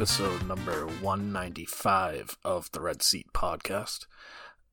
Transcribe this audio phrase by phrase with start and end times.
[0.00, 4.06] episode number 195 of the Red Seat Podcast.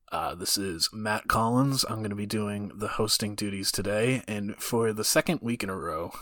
[0.09, 1.83] Uh, this is Matt Collins.
[1.83, 5.69] I'm going to be doing the hosting duties today, and for the second week in
[5.69, 6.13] a row,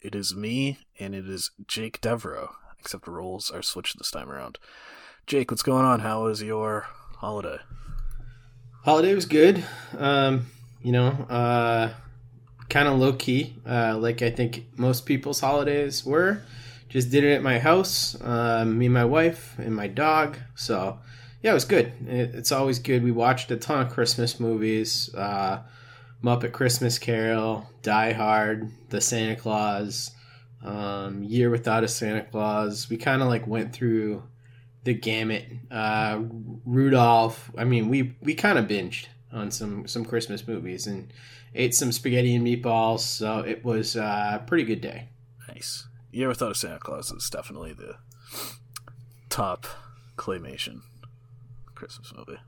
[0.00, 2.50] it is me and it is Jake Devereaux,
[2.80, 4.58] except roles are switched this time around.
[5.24, 6.00] Jake, what's going on?
[6.00, 6.88] How was your
[7.18, 7.58] holiday?
[8.82, 9.64] Holiday was good.
[9.96, 10.46] Um,
[10.82, 11.94] you know, uh,
[12.68, 16.42] kind of low key, uh, like I think most people's holidays were.
[16.92, 20.36] Just did it at my house, um, me and my wife and my dog.
[20.54, 20.98] So,
[21.42, 21.90] yeah, it was good.
[22.06, 23.02] It, it's always good.
[23.02, 25.62] We watched a ton of Christmas movies uh,
[26.22, 30.10] Muppet Christmas Carol, Die Hard, The Santa Claus,
[30.62, 32.90] um, Year Without a Santa Claus.
[32.90, 34.22] We kind of like went through
[34.84, 35.46] the gamut.
[35.70, 36.20] Uh,
[36.66, 37.50] Rudolph.
[37.56, 41.10] I mean, we we kind of binged on some some Christmas movies and
[41.54, 43.00] ate some spaghetti and meatballs.
[43.00, 45.08] So it was uh, a pretty good day.
[45.48, 45.86] Nice.
[46.12, 47.96] Year thought of Santa Claus is definitely the
[49.30, 49.66] top
[50.16, 50.82] claymation
[51.74, 52.38] Christmas movie.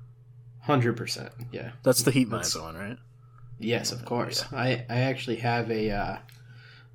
[0.61, 1.33] Hundred percent.
[1.51, 1.73] Yeah.
[1.83, 2.99] That's the Heat Miser one, right?
[3.59, 4.45] Yes, of course.
[4.53, 6.17] I I actually have a uh,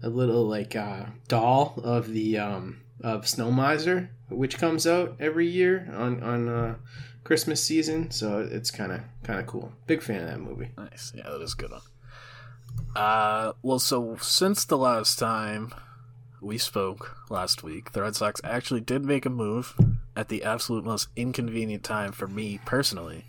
[0.04, 5.48] a little like uh, doll of the um, of Snow Miser, which comes out every
[5.48, 6.76] year on on uh,
[7.24, 8.12] Christmas season.
[8.12, 9.72] So it's kind of kind of cool.
[9.88, 10.70] Big fan of that movie.
[10.78, 11.14] Nice.
[11.16, 11.82] Yeah, that is a good one.
[12.96, 15.74] Uh, well, so since the last time
[16.42, 19.76] we spoke last week, the Red Sox actually did make a move
[20.16, 23.26] at the absolute most inconvenient time for me personally.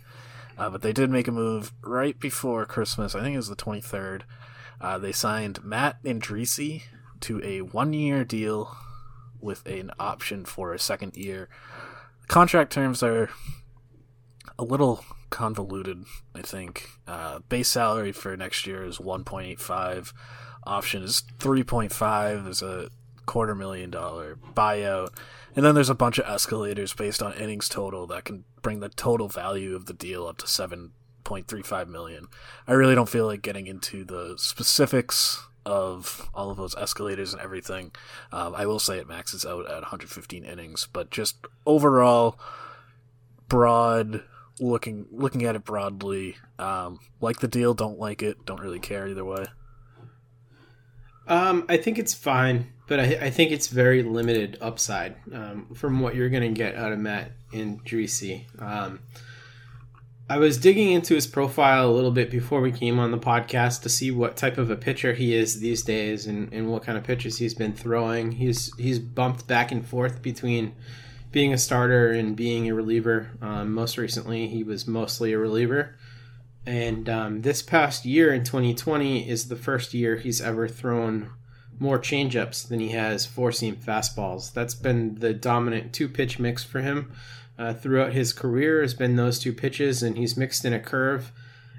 [0.57, 3.15] Uh, but they did make a move right before Christmas.
[3.15, 4.21] I think it was the 23rd.
[4.79, 6.83] Uh, they signed Matt Andriese
[7.21, 8.75] to a one year deal
[9.39, 11.49] with an option for a second year.
[12.27, 13.29] Contract terms are
[14.57, 16.05] a little convoluted,
[16.35, 16.89] I think.
[17.07, 20.13] Uh, base salary for next year is 1.85.
[20.65, 22.43] Option is 3.5.
[22.43, 22.89] There's a
[23.25, 25.09] quarter million dollar buyout.
[25.55, 28.89] And then there's a bunch of escalators based on innings total that can bring the
[28.89, 32.27] total value of the deal up to 7.35 million.
[32.67, 37.41] I really don't feel like getting into the specifics of all of those escalators and
[37.41, 37.91] everything.
[38.31, 42.39] Um, I will say it maxes out at 115 innings, but just overall,
[43.47, 44.23] broad
[44.59, 49.07] looking looking at it broadly, um, like the deal, don't like it, don't really care
[49.07, 49.45] either way.
[51.27, 55.99] Um, I think it's fine, but I, I think it's very limited upside um, from
[55.99, 58.45] what you're going to get out of Matt Andriese.
[58.59, 58.99] Um,
[60.31, 63.81] I was digging into his profile a little bit before we came on the podcast
[63.81, 66.97] to see what type of a pitcher he is these days and, and what kind
[66.97, 68.31] of pitches he's been throwing.
[68.31, 70.73] He's he's bumped back and forth between
[71.33, 73.31] being a starter and being a reliever.
[73.41, 75.97] Um, most recently, he was mostly a reliever.
[76.65, 81.31] And um, this past year in 2020 is the first year he's ever thrown
[81.79, 84.53] more changeups than he has four seam fastballs.
[84.53, 87.11] That's been the dominant two pitch mix for him
[87.57, 88.81] uh, throughout his career.
[88.81, 91.31] Has been those two pitches, and he's mixed in a curve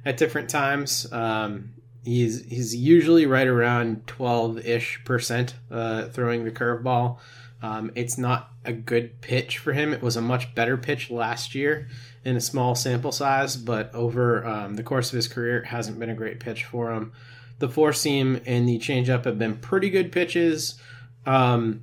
[0.04, 1.10] at different times.
[1.12, 1.74] Um,
[2.04, 7.18] he's he's usually right around 12 ish percent uh, throwing the curveball.
[7.62, 9.92] Um, it's not a good pitch for him.
[9.92, 11.86] It was a much better pitch last year
[12.24, 15.98] in a small sample size, but over um, the course of his career, it hasn't
[15.98, 17.12] been a great pitch for him.
[17.58, 20.80] The four seam and the changeup have been pretty good pitches,
[21.26, 21.82] um,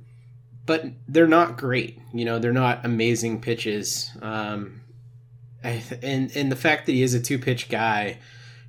[0.66, 1.98] but they're not great.
[2.12, 4.10] You know, they're not amazing pitches.
[4.22, 4.80] Um,
[5.62, 8.18] and and the fact that he is a two pitch guy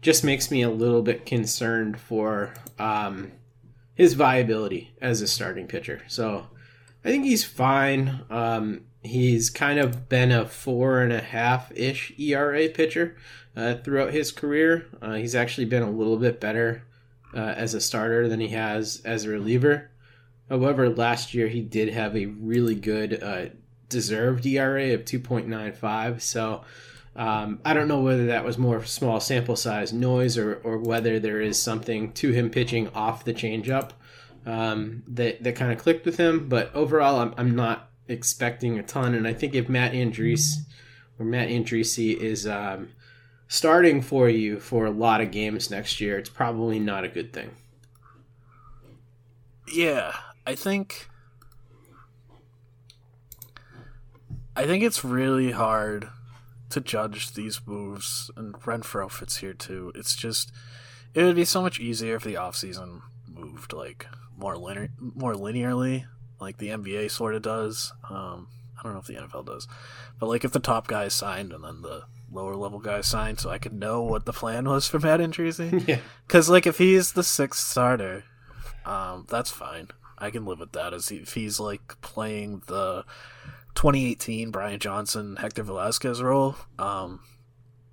[0.02, 3.32] just makes me a little bit concerned for um,
[3.94, 6.02] his viability as a starting pitcher.
[6.08, 6.48] So
[7.06, 8.22] I think he's fine.
[8.30, 13.16] Um, he's kind of been a four and a half ish ERA pitcher
[13.56, 14.88] uh, throughout his career.
[15.02, 16.84] Uh, he's actually been a little bit better
[17.34, 19.90] uh, as a starter than he has as a reliever.
[20.50, 23.46] However, last year he did have a really good uh,
[23.90, 26.22] deserved ERA of 2.95.
[26.22, 26.64] So
[27.16, 31.20] um, I don't know whether that was more small sample size noise or, or whether
[31.20, 33.92] there is something to him pitching off the changeup
[34.46, 36.50] um, that that kind of clicked with him.
[36.50, 39.16] But overall, I'm, I'm not expecting a ton.
[39.16, 40.58] And I think if Matt Andriese
[41.18, 42.90] or Matt Andriese is um,
[43.48, 47.34] starting for you for a lot of games next year, it's probably not a good
[47.34, 47.52] thing.
[49.72, 50.14] Yeah,
[50.46, 51.08] I think.
[54.56, 56.10] I think it's really hard
[56.72, 59.92] to judge these moves, and Renfroe fits here too.
[59.96, 60.52] It's just,
[61.14, 64.08] it would be so much easier if the offseason moved like
[64.38, 66.06] more linear, more linearly,
[66.42, 67.94] like the NBA sort of does.
[68.10, 68.48] Um,
[68.78, 69.68] I don't know if the NFL does,
[70.20, 73.50] but like if the top guys signed and then the lower level guys signed, so
[73.50, 75.88] I could know what the plan was for Matt Andriese.
[75.88, 78.24] yeah, because like if he's the sixth starter,
[78.86, 79.90] um, that's fine.
[80.18, 80.94] I can live with that.
[80.94, 83.06] As he, if he's like playing the
[83.76, 87.22] 2018 Brian Johnson Hector Velazquez role, um,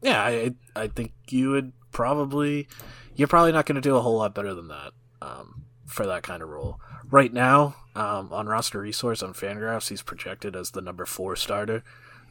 [0.00, 2.66] yeah, I I think you would probably
[3.14, 6.22] you're probably not going to do a whole lot better than that um, for that
[6.22, 6.80] kind of role.
[7.10, 11.82] Right now, um, on roster resource on Fangraphs, he's projected as the number four starter.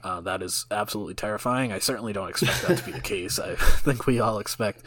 [0.02, 1.74] Uh, that is absolutely terrifying.
[1.74, 3.38] I certainly don't expect that to be the case.
[3.38, 4.84] I think we all expect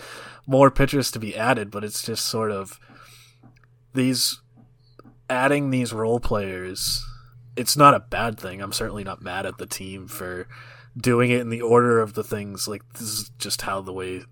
[0.46, 2.80] more pitchers to be added, but it's just sort of
[3.92, 4.40] these
[5.28, 7.04] adding these role players.
[7.56, 8.62] It's not a bad thing.
[8.62, 10.48] I'm certainly not mad at the team for
[10.96, 12.66] doing it in the order of the things.
[12.66, 14.22] Like this is just how the way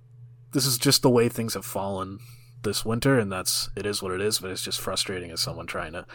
[0.52, 2.20] this is just the way things have fallen
[2.62, 4.38] this winter, and that's it is what it is.
[4.38, 6.06] But it's just frustrating as someone trying to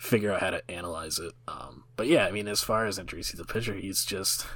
[0.00, 1.34] figure out how to analyze it.
[1.46, 4.46] Um, but yeah, I mean, as far as Andriese the pitcher, he's just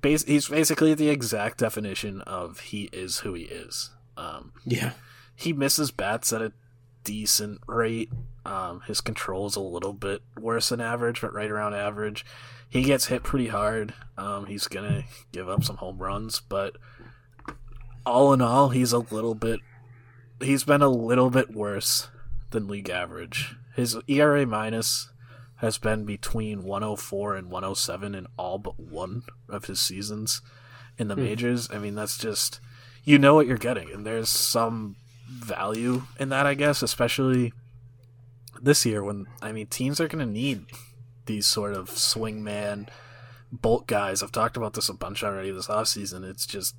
[0.00, 3.90] bas- he's basically the exact definition of he is who he is.
[4.16, 4.92] Um, yeah,
[5.34, 6.52] he misses bats at a
[7.02, 8.12] decent rate.
[8.44, 12.24] Um, his control is a little bit worse than average, but right around average.
[12.68, 13.94] He gets hit pretty hard.
[14.16, 16.76] Um, he's gonna give up some home runs, but
[18.04, 19.58] all in all, he's a little bit.
[20.40, 22.08] He's been a little bit worse
[22.50, 23.56] than league average.
[23.74, 25.10] His ERA minus
[25.56, 30.42] has been between 104 and 107 in all but one of his seasons
[30.98, 31.24] in the Hmm.
[31.24, 31.70] majors.
[31.70, 32.60] I mean, that's just
[33.04, 34.96] you know what you're getting, and there's some
[35.28, 37.52] value in that, I guess, especially
[38.60, 40.66] this year when I mean teams are going to need
[41.26, 42.88] these sort of swingman
[43.52, 44.22] bolt guys.
[44.22, 46.28] I've talked about this a bunch already this offseason.
[46.28, 46.74] It's just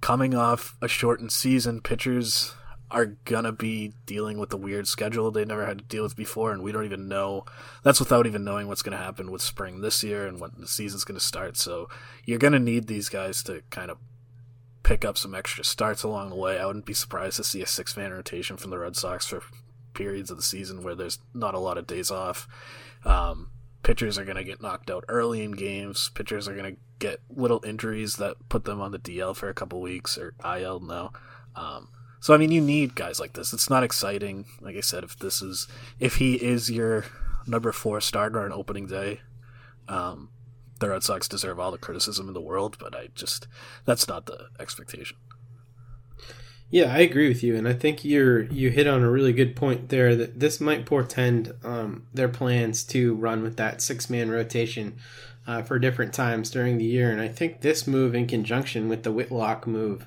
[0.00, 2.54] coming off a shortened season, pitchers
[2.90, 6.52] are gonna be dealing with the weird schedule they never had to deal with before,
[6.52, 7.44] and we don't even know.
[7.82, 11.04] That's without even knowing what's to happen with spring this year and when the season's
[11.18, 11.56] to start.
[11.56, 11.88] So
[12.24, 13.98] you're to need these guys to kind of
[14.82, 16.58] pick up some extra starts along the way.
[16.58, 19.42] I wouldn't be surprised to see a six man rotation from the Red Sox for
[19.94, 22.48] periods of the season where there's not a lot of days off.
[23.04, 23.50] Um,
[23.82, 26.10] pitchers are going to get knocked out early in games.
[26.14, 29.54] Pitchers are going to get little injuries that put them on the DL for a
[29.54, 31.12] couple weeks or IL now.
[31.54, 31.88] Um,
[32.20, 33.52] So I mean, you need guys like this.
[33.52, 35.04] It's not exciting, like I said.
[35.04, 35.66] If this is
[35.98, 37.06] if he is your
[37.46, 39.20] number four starter on opening day,
[39.88, 40.28] um,
[40.78, 42.76] the Red Sox deserve all the criticism in the world.
[42.78, 43.48] But I just
[43.86, 45.16] that's not the expectation.
[46.68, 49.56] Yeah, I agree with you, and I think you're you hit on a really good
[49.56, 50.14] point there.
[50.14, 54.98] That this might portend um, their plans to run with that six man rotation
[55.46, 59.04] uh, for different times during the year, and I think this move, in conjunction with
[59.04, 60.06] the Whitlock move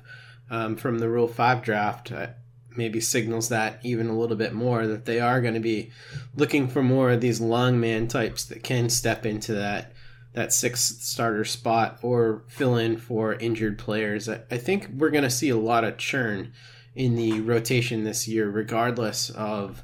[0.50, 2.28] um, from the Rule Five draft, uh,
[2.76, 5.90] maybe signals that even a little bit more that they are going to be
[6.34, 9.92] looking for more of these long man types that can step into that
[10.34, 14.28] that sixth starter spot or fill in for injured players.
[14.28, 16.52] I, I think we're going to see a lot of churn
[16.94, 19.82] in the rotation this year, regardless of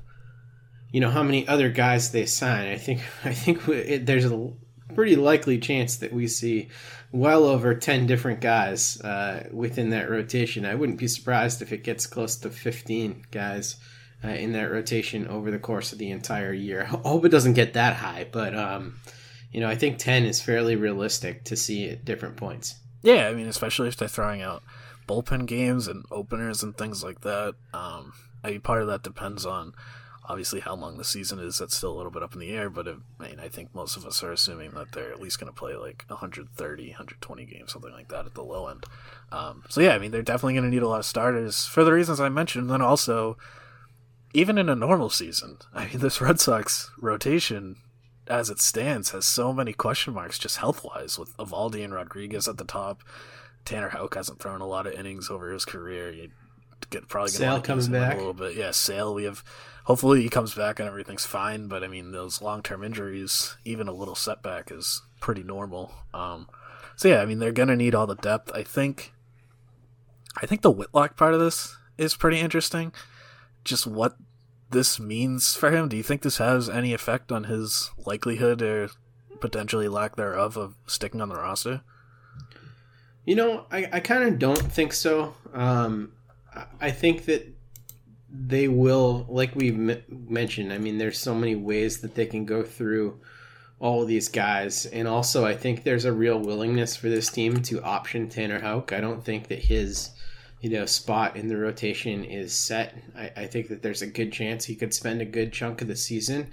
[0.93, 2.69] you know how many other guys they sign.
[2.69, 4.52] I think I think it, there's a
[4.95, 6.69] pretty likely chance that we see
[7.12, 10.64] well over 10 different guys uh, within that rotation.
[10.64, 13.76] I wouldn't be surprised if it gets close to 15 guys
[14.23, 16.83] uh, in that rotation over the course of the entire year.
[16.83, 19.00] I hope it doesn't get that high, but um,
[19.52, 22.76] you know, I think 10 is fairly realistic to see at different points.
[23.02, 24.62] Yeah, I mean, especially if they're throwing out
[25.09, 27.55] bullpen games and openers and things like that.
[27.75, 28.12] Um,
[28.45, 29.75] I mean, part of that depends on
[30.25, 31.59] obviously how long the season is.
[31.59, 33.75] That's still a little bit up in the air, but it, I mean, I think
[33.75, 37.45] most of us are assuming that they're at least going to play like 130, 120
[37.47, 38.85] games, something like that at the low end.
[39.33, 41.85] Um, so yeah, I mean, they're definitely going to need a lot of starters for
[41.85, 42.62] the reasons I mentioned.
[42.62, 43.37] And then also,
[44.35, 47.77] even in a normal season, I mean, this Red Sox rotation
[48.31, 52.47] as it stands, has so many question marks just health wise with Eovaldi and Rodriguez
[52.47, 53.03] at the top.
[53.65, 56.11] Tanner Houck hasn't thrown a lot of innings over his career.
[56.11, 56.31] You
[56.91, 58.57] get probably Sale gonna coming back a little bit.
[58.57, 59.12] Yeah, Sale.
[59.12, 59.45] We have
[59.84, 61.68] hopefully he comes back and everything's fine.
[61.68, 65.92] But I mean, those long term injuries, even a little setback is pretty normal.
[66.14, 66.49] Um,
[66.96, 68.50] so yeah, I mean they're gonna need all the depth.
[68.54, 69.12] I think.
[70.40, 72.92] I think the Whitlock part of this is pretty interesting.
[73.64, 74.16] Just what
[74.70, 75.88] this means for him?
[75.88, 78.90] Do you think this has any effect on his likelihood or
[79.40, 81.82] potentially lack thereof of sticking on the roster?
[83.25, 85.34] You know, I, I kind of don't think so.
[85.52, 86.12] Um,
[86.80, 87.46] I think that
[88.32, 92.44] they will, like we m- mentioned, I mean, there's so many ways that they can
[92.44, 93.20] go through
[93.78, 94.87] all these guys.
[94.87, 98.92] And also, I think there's a real willingness for this team to option Tanner Houck.
[98.92, 100.10] I don't think that his
[100.60, 102.94] you know spot in the rotation is set.
[103.16, 105.88] I, I think that there's a good chance he could spend a good chunk of
[105.88, 106.50] the season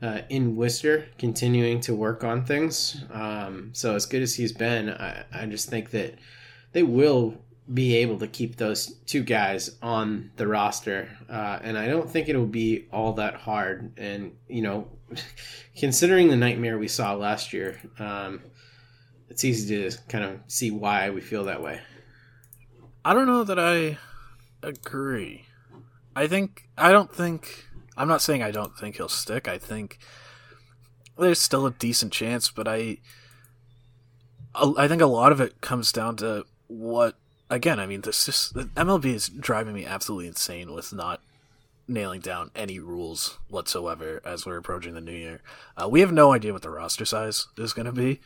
[0.00, 3.04] uh, in Worcester, continuing to work on things.
[3.12, 6.14] Um, so as good as he's been, I, I just think that
[6.72, 7.36] they will
[7.72, 12.28] be able to keep those two guys on the roster, uh, and I don't think
[12.28, 13.92] it'll be all that hard.
[13.96, 14.88] And you know,
[15.76, 18.40] considering the nightmare we saw last year, um,
[19.28, 21.80] it's easy to kind of see why we feel that way.
[23.04, 23.98] I don't know that I
[24.62, 25.46] agree.
[26.14, 29.48] I think I don't think I'm not saying I don't think he'll stick.
[29.48, 29.98] I think
[31.18, 32.98] there's still a decent chance, but I
[34.54, 37.16] I think a lot of it comes down to what
[37.52, 41.20] again, I mean this just MLB is driving me absolutely insane with not
[41.86, 45.40] nailing down any rules whatsoever as we're approaching the new year.
[45.76, 48.20] Uh, we have no idea what the roster size is going to be.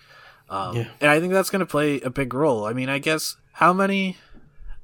[0.49, 0.89] Um, yeah.
[1.01, 2.65] And I think that's going to play a big role.
[2.65, 4.17] I mean, I guess how many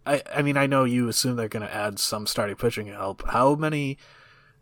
[0.05, 3.23] I, I mean, I know you assume they're going to add some starting pitching help.
[3.29, 3.99] How many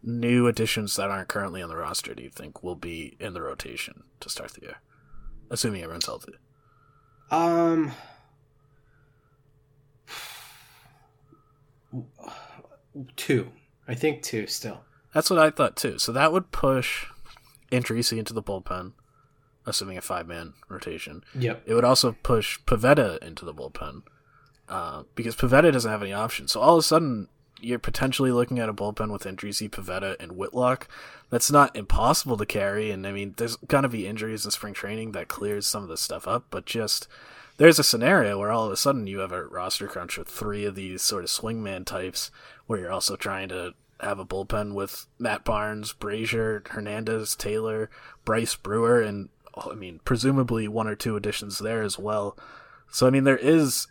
[0.03, 3.43] new additions that aren't currently on the roster do you think will be in the
[3.43, 4.77] rotation to start the year,
[5.51, 6.35] assuming everyone's healthy?
[7.31, 7.93] Um,
[13.17, 13.51] two.
[13.87, 14.83] I think two still.
[15.15, 15.99] That's what I thought too.
[15.99, 17.07] So that would push
[17.73, 18.93] Andriese into the bullpen,
[19.67, 21.25] assuming a five man rotation.
[21.35, 21.63] Yep.
[21.67, 24.03] It would also push Pivetta into the bullpen
[24.69, 26.53] uh, because Pivetta doesn't have any options.
[26.53, 27.29] So all of a sudden,
[27.61, 30.89] you're potentially looking at a bullpen with Andriese, Pivetta, and Whitlock.
[31.29, 35.13] That's not impossible to carry, and I mean, there's gonna be injuries in spring training
[35.13, 36.47] that clears some of this stuff up.
[36.51, 37.07] But just
[37.61, 40.65] there's a scenario where all of a sudden you have a roster crunch with three
[40.65, 42.31] of these sort of swingman types,
[42.67, 47.91] where you're also trying to have a bullpen with Matt Barnes, Brasier, Hernandez, Taylor,
[48.25, 52.35] Brice Brewer, and I mean, presumably one or two additions there as well.
[52.91, 53.89] So I mean, there is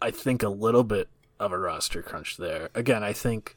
[0.00, 2.70] I think a little bit of a roster crunch there.
[2.74, 3.54] Again, I think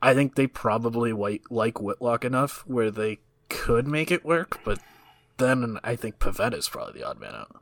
[0.00, 1.12] I think they probably
[1.50, 4.78] like Whitlock enough where they could make it work, but
[5.38, 7.60] then I think Pivetta is probably the odd man out.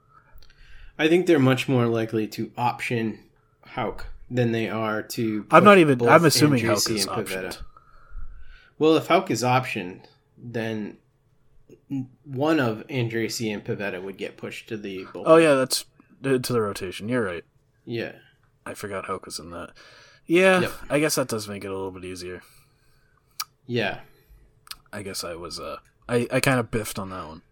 [0.99, 3.21] I think they're much more likely to option
[3.65, 5.47] Houck than they are to.
[5.51, 6.07] I'm not even.
[6.09, 7.59] I'm assuming Houck is optioned.
[8.79, 10.03] Well, if Houck is optioned,
[10.37, 10.97] then
[12.25, 15.05] one of Andriese and Pivetta would get pushed to the.
[15.07, 15.23] Bullpen.
[15.27, 15.85] Oh yeah, that's
[16.23, 17.09] to the rotation.
[17.09, 17.45] You're right.
[17.85, 18.13] Yeah.
[18.65, 19.71] I forgot Houck was in that.
[20.27, 20.73] Yeah, Yep.
[20.91, 22.43] I guess that does make it a little bit easier.
[23.67, 24.01] Yeah.
[24.93, 25.77] I guess I was uh
[26.09, 27.43] I, I kind of biffed on that one.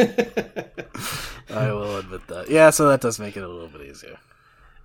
[1.50, 2.48] I will admit that.
[2.48, 4.18] Yeah, so that does make it a little bit easier.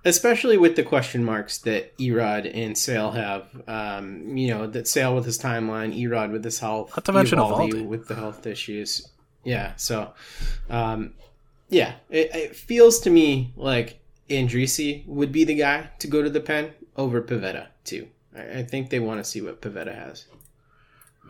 [0.04, 3.46] Especially with the question marks that Erod and Sale have.
[3.66, 7.38] Um, you know, that Sale with his timeline, Erod with his health, Not to mention
[7.38, 7.86] Eovaldi Eovaldi.
[7.86, 9.08] with the health issues.
[9.44, 10.12] Yeah, so
[10.70, 11.14] um,
[11.68, 16.30] yeah, it, it feels to me like Andriese would be the guy to go to
[16.30, 18.08] the pen over Pivetta too.
[18.36, 20.26] I, I think they want to see what Pivetta has.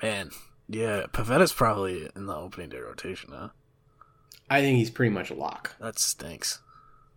[0.02, 0.30] Man,
[0.68, 3.48] yeah, Pivetta's probably in the opening day rotation, huh?
[4.48, 5.74] I think he's pretty much a lock.
[5.80, 6.60] That stinks.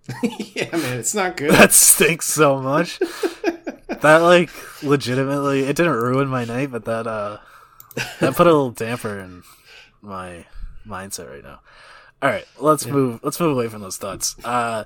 [0.23, 1.51] yeah, man, it's not good.
[1.51, 2.99] That stinks so much.
[3.87, 4.49] that like
[4.83, 7.37] legitimately it didn't ruin my night, but that uh
[8.19, 9.43] that put a little damper in
[10.01, 10.45] my
[10.87, 11.59] mindset right now.
[12.21, 14.35] All right, let's move let's move away from those thoughts.
[14.43, 14.85] Uh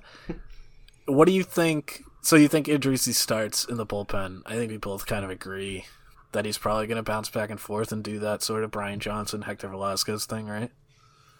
[1.05, 4.41] what do you think so you think Andriese starts in the bullpen?
[4.45, 5.85] I think we both kind of agree
[6.33, 8.99] that he's probably going to bounce back and forth and do that sort of Brian
[8.99, 10.71] Johnson, Hector Velazquez thing, right?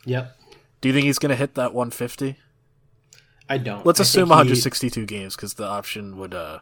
[0.06, 0.38] Yep.
[0.82, 2.38] Do you think he's going to hit that 150?
[3.50, 3.86] I don't.
[3.86, 6.60] Let's I assume think he- 162 games because the option would uh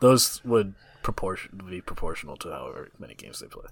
[0.00, 3.66] those would proportion be proportional to however many games they play.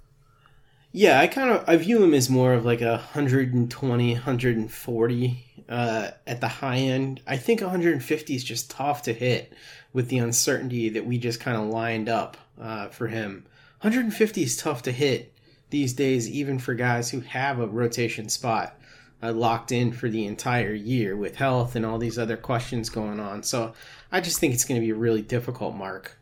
[0.93, 6.11] Yeah, I kind of I view him as more of like a 120, 140 uh,
[6.27, 7.21] at the high end.
[7.27, 9.53] I think 150 is just tough to hit
[9.93, 13.47] with the uncertainty that we just kind of lined up uh, for him.
[13.81, 15.35] 150 is tough to hit
[15.71, 18.79] these days, even for guys who have a rotation spot
[19.23, 23.21] uh, locked in for the entire year with health and all these other questions going
[23.21, 23.43] on.
[23.43, 23.73] So
[24.13, 26.19] I just think it's going to be a really difficult mark.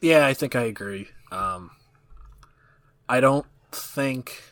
[0.00, 1.08] Yeah, I think I agree.
[1.30, 1.70] Um,
[3.08, 4.42] I don't think.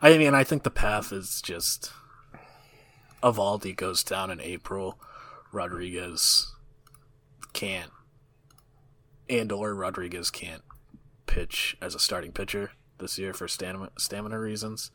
[0.00, 1.90] I mean, I think the path is just.
[3.22, 4.98] Eovaldi goes down in April.
[5.52, 6.52] Rodriguez
[7.52, 7.90] can't.
[9.32, 10.62] And or Rodriguez can't
[11.24, 14.90] pitch as a starting pitcher this year for stamina, stamina reasons.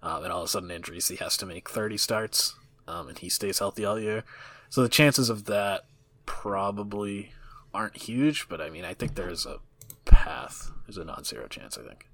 [0.00, 2.54] Um, and all of a sudden, Andriese has to make 30 starts,
[2.86, 4.22] um, and he stays healthy all year.
[4.68, 5.86] So the chances of that
[6.24, 7.32] probably
[7.74, 9.58] aren't huge, but I mean, I think there's a
[10.04, 10.70] path.
[10.86, 11.76] There's a non-zero chance.
[11.76, 12.06] I think.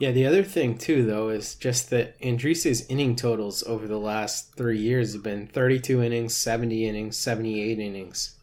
[0.00, 4.56] Yeah, the other thing too, though, is just that Andriese's inning totals over the last
[4.56, 8.36] three years have been 32 innings, 70 innings, 78 innings.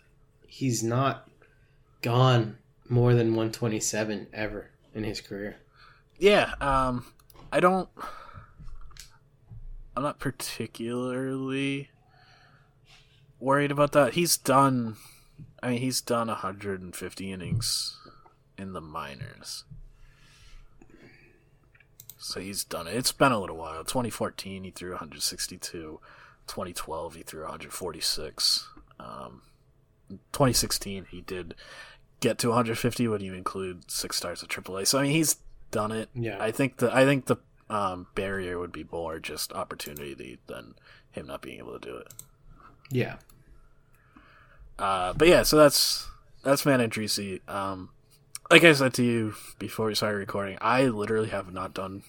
[0.47, 1.27] He's not
[2.01, 2.57] gone
[2.89, 5.57] more than 127 ever in his career.
[6.17, 7.05] Yeah, um,
[7.51, 7.89] I don't.
[9.95, 11.89] I'm not particularly
[13.39, 14.13] worried about that.
[14.13, 14.97] He's done.
[15.63, 17.97] I mean, he's done 150 innings
[18.57, 19.63] in the minors.
[22.17, 22.95] So he's done it.
[22.95, 23.83] It's been a little while.
[23.83, 25.99] 2014, he threw 162.
[26.47, 28.69] 2012, he threw 146.
[28.99, 29.41] Um,
[30.41, 31.53] 2016, he did
[32.19, 34.87] get to 150 when you include six stars at AAA.
[34.87, 35.37] So I mean, he's
[35.69, 36.09] done it.
[36.15, 36.37] Yeah.
[36.39, 37.37] I think the I think the
[37.69, 40.73] um, barrier would be more just opportunity than
[41.11, 42.07] him not being able to do it.
[42.89, 43.17] Yeah.
[44.79, 46.09] Uh, but yeah, so that's
[46.43, 47.47] that's Man Andriese.
[47.47, 47.89] Um,
[48.49, 52.01] like I said to you before we started recording, I literally have not done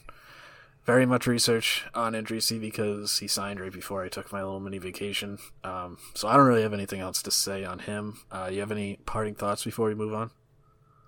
[0.85, 4.79] very much research on Andriese because he signed right before I took my little mini
[4.79, 5.38] vacation.
[5.62, 8.18] Um, so I don't really have anything else to say on him.
[8.31, 10.31] Uh, you have any parting thoughts before we move on?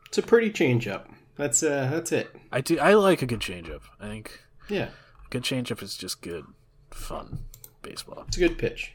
[0.06, 1.08] It's a pretty change up.
[1.36, 2.30] That's uh that's it.
[2.52, 2.78] I do.
[2.78, 3.80] I like a good changeup.
[4.00, 4.90] I think Yeah.
[5.26, 6.44] a good changeup is just good,
[6.92, 7.40] fun
[7.82, 8.24] baseball.
[8.28, 8.92] It's a good pitch.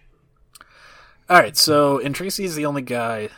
[1.29, 3.29] All right, so and is the only guy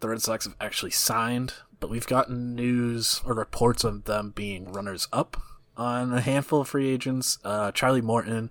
[0.00, 4.70] the Red Sox have actually signed, but we've gotten news or reports of them being
[4.70, 5.40] runners up
[5.80, 7.38] on a handful of free agents.
[7.42, 8.50] Uh, Charlie Morton,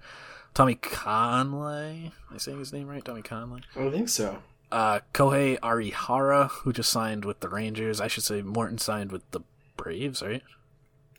[0.56, 2.06] Tommy Kahnle.
[2.08, 3.06] Am I saying his name right?
[3.06, 3.62] Tommy Kahnle.
[3.76, 4.40] I think so.
[4.72, 8.02] Uh, Kohei Arihara, who just signed with the Rangers.
[8.02, 9.42] I should say Morton signed with the
[9.78, 10.42] Braves, right?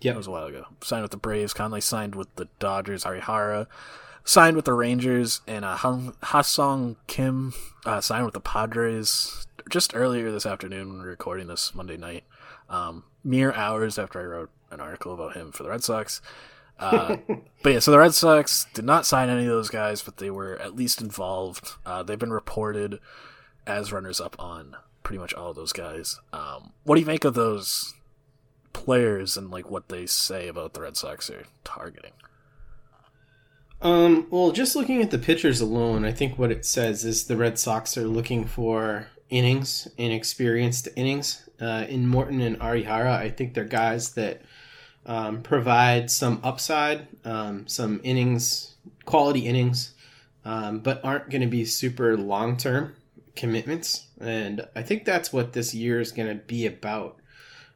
[0.01, 0.67] Yeah, That was a while ago.
[0.83, 1.55] Signed with the Braves.
[1.55, 3.05] Kahnle signed with the Dodgers.
[3.05, 3.67] Arihara
[4.25, 5.41] signed with the Rangers.
[5.47, 7.55] And uh, Ha-Sung Kim
[7.87, 11.97] uh, signed with the Padres just earlier this afternoon when we were recording this Monday
[11.97, 12.25] night.
[12.69, 16.21] Um, mere hours after I wrote an article about him for the Red Sox.
[16.79, 17.17] Uh,
[17.63, 20.31] but yeah, so the Red Sox did not sign any of those guys, but they
[20.31, 21.73] were at least involved.
[21.85, 22.99] Uh, they've been reported
[23.67, 26.19] as runners up on pretty much all of those guys.
[26.33, 27.95] Um, what do you make of those
[28.73, 32.13] players and like what they say about the Red Sox are targeting?
[33.83, 37.37] Um, well, just looking at the pitchers alone, I think what it says is the
[37.37, 41.49] Red Sox are looking for innings, inexperienced innings.
[41.61, 44.43] Uh, in Morton and Arihara, I think they're guys that
[45.07, 49.95] um, provide some upside, um, some innings, quality innings,
[50.45, 52.95] um, but aren't going to be super long term
[53.37, 54.07] commitments.
[54.21, 57.17] And I think that's what this year is going to be about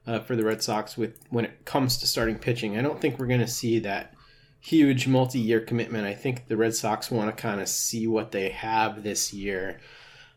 [0.06, 2.78] uh, for the Red Sox with when it comes to starting pitching.
[2.78, 4.14] I don't think we're going to see that
[4.60, 6.06] huge multi year commitment.
[6.06, 9.80] I think the Red Sox want to kind of see what they have this year.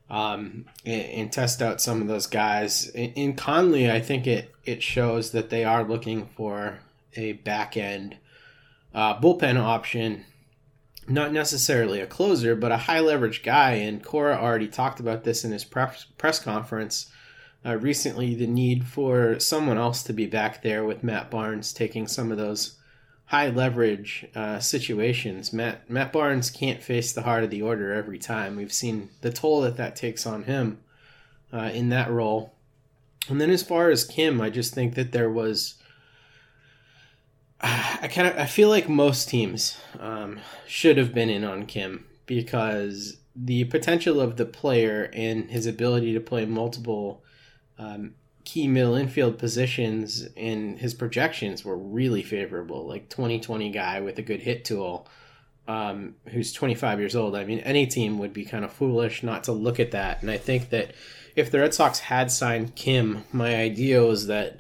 [0.10, 2.88] Um, and, and, test out some of those guys.
[2.92, 6.80] In, in Kahnle, I think it it shows that they are looking for
[7.18, 8.16] a back end
[8.96, 10.24] uh, bullpen option
[11.08, 13.74] not necessarily a closer, but a high leverage guy.
[13.74, 17.12] And Cora already talked about this in his press, press conference
[17.66, 22.08] uh, recently the need for someone else to be back there with Matt Barnes taking
[22.08, 22.78] some of those
[23.28, 25.54] high leverage uh, situations.
[25.54, 28.56] Matt, Matt Barnes can't face the heart of the order every time.
[28.56, 30.80] We've seen the toll that that takes on him
[31.54, 32.54] uh, in that role.
[33.30, 35.76] And then as far as Kim, I just think that there was
[37.60, 42.06] I kind of I feel like most teams um, should have been in on Kim
[42.28, 47.24] because the potential of the player and his ability to play multiple
[47.80, 48.14] um,
[48.48, 52.88] key middle infield positions and his projections were really favorable.
[52.88, 55.06] Like 2020 guy with a good hit tool
[55.68, 57.36] um, who's 25 years old.
[57.36, 60.22] I mean, any team would be kind of foolish not to look at that.
[60.22, 60.94] And I think that
[61.36, 64.60] if the Red Sox had signed Kim, my idea was that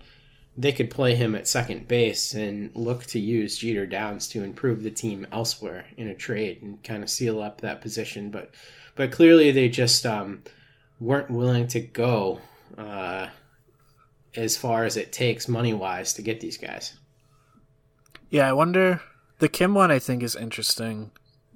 [0.58, 4.84] they could play him at second base and look to use Jeter Downs to improve
[4.84, 8.32] the team elsewhere in a trade and kind of seal up that position.
[8.32, 8.54] But
[8.96, 10.44] but clearly they just um,
[11.00, 12.42] weren't willing to go
[12.78, 13.28] uh,
[14.38, 16.94] as far as it takes money wise to get these guys.
[18.30, 19.02] Yeah, I wonder.
[19.40, 21.12] The Kim one I think is interesting.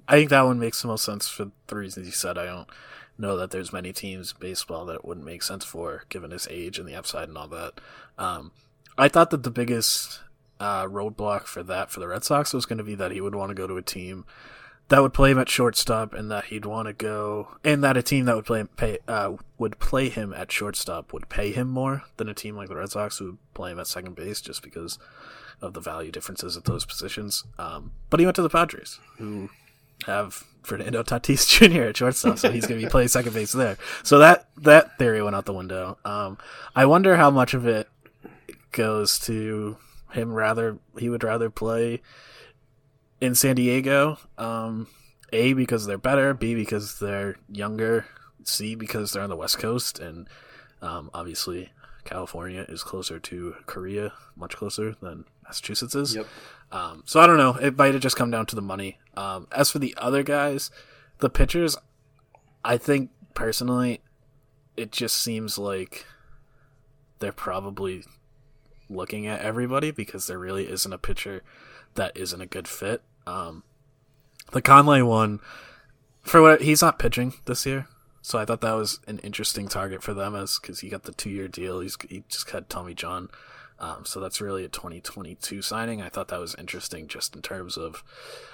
[0.08, 2.36] I think that one makes the most sense for the reasons you said.
[2.36, 2.68] I don't
[3.16, 6.78] know that there's many teams baseball that it wouldn't make sense for, given his age
[6.78, 7.80] and the upside and all that.
[8.18, 8.50] Um,
[8.98, 10.20] I thought that the biggest
[10.58, 13.34] uh, roadblock for that for the Red Sox was going to be that he would
[13.34, 14.24] want to go to a team
[14.92, 18.02] that would play him at shortstop, and that he'd want to go, and that a
[18.02, 22.04] team that would play pay uh, would play him at shortstop would pay him more
[22.18, 24.62] than a team like the Red Sox who would play him at second base, just
[24.62, 24.98] because
[25.62, 27.42] of the value differences at those positions.
[27.56, 29.48] Um, but he went to the Padres, who
[30.04, 31.84] have Fernando Tatis Jr.
[31.84, 33.78] at shortstop, so he's going to be playing second base there.
[34.02, 35.96] So that that theory went out the window.
[36.04, 36.36] Um,
[36.76, 37.88] I wonder how much of it
[38.72, 39.78] goes to
[40.12, 42.02] him rather he would rather play
[43.22, 44.18] in San Diego.
[44.36, 44.88] Um,
[45.32, 48.04] a because they're better, B because they're younger,
[48.42, 50.28] C because they're on the West Coast, and
[50.82, 51.70] um, obviously
[52.04, 56.16] California is closer to Korea, much closer than Massachusetts is.
[56.16, 56.26] Yep.
[56.72, 57.54] Um, so I don't know.
[57.54, 58.98] It might have just come down to the money.
[59.16, 60.70] Um, as for the other guys,
[61.18, 61.76] the pitchers,
[62.64, 64.00] I think personally,
[64.76, 66.06] it just seems like
[67.20, 68.04] they're probably
[68.90, 71.42] looking at everybody because there really isn't a pitcher
[71.94, 73.02] that isn't a good fit.
[73.26, 73.62] Um,
[74.52, 75.40] the Kahnle one,
[76.22, 77.86] for what he's not pitching this year,
[78.20, 81.12] so I thought that was an interesting target for them as because he got the
[81.12, 81.80] two year deal.
[81.80, 83.28] He's he just had Tommy John,
[83.80, 86.00] um, so that's really a 2022 signing.
[86.00, 88.04] I thought that was interesting just in terms of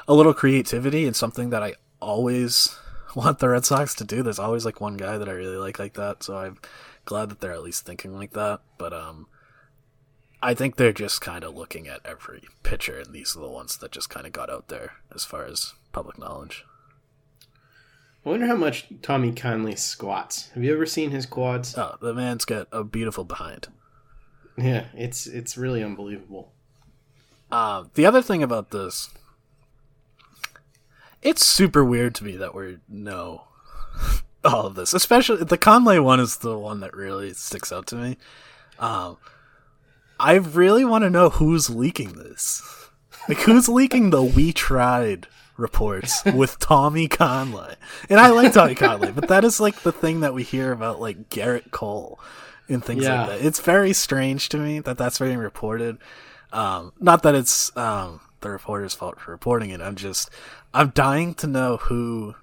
[0.08, 2.78] a little creativity and something that I always
[3.14, 4.22] want the Red Sox to do.
[4.22, 6.58] There's always like one guy that I really like like that, so I'm
[7.04, 8.60] glad that they're at least thinking like that.
[8.78, 9.26] But um,
[10.40, 13.76] I think they're just kind of looking at every pitcher, and these are the ones
[13.78, 16.64] that just kind of got out there as far as public knowledge.
[18.24, 20.50] I wonder how much Tommy Kahnle squats.
[20.50, 21.76] Have you ever seen his quads?
[21.76, 23.68] Oh, the man's got a beautiful behind.
[24.56, 26.52] Yeah, it's it's really unbelievable.
[27.50, 29.10] Uh, the other thing about this,
[31.22, 33.44] it's super weird to me that we know
[34.44, 34.92] all of this.
[34.92, 38.16] Especially the Kahnle one is the one that really sticks out to me.
[38.78, 39.16] Um,
[40.18, 42.62] I really want to know who's leaking this.
[43.28, 45.26] Like, who's leaking the "We Tried"
[45.56, 47.76] reports with Tommy Kahnle?
[48.08, 51.00] And I like Tommy Kahnle, but that is like the thing that we hear about,
[51.00, 52.18] like Gerrit Cole
[52.68, 53.20] and things yeah.
[53.20, 53.44] like that.
[53.44, 55.98] It's very strange to me that that's being reported.
[56.52, 59.80] Um, not that it's um, the reporter's fault for reporting it.
[59.80, 60.30] I'm just,
[60.72, 62.34] I'm dying to know who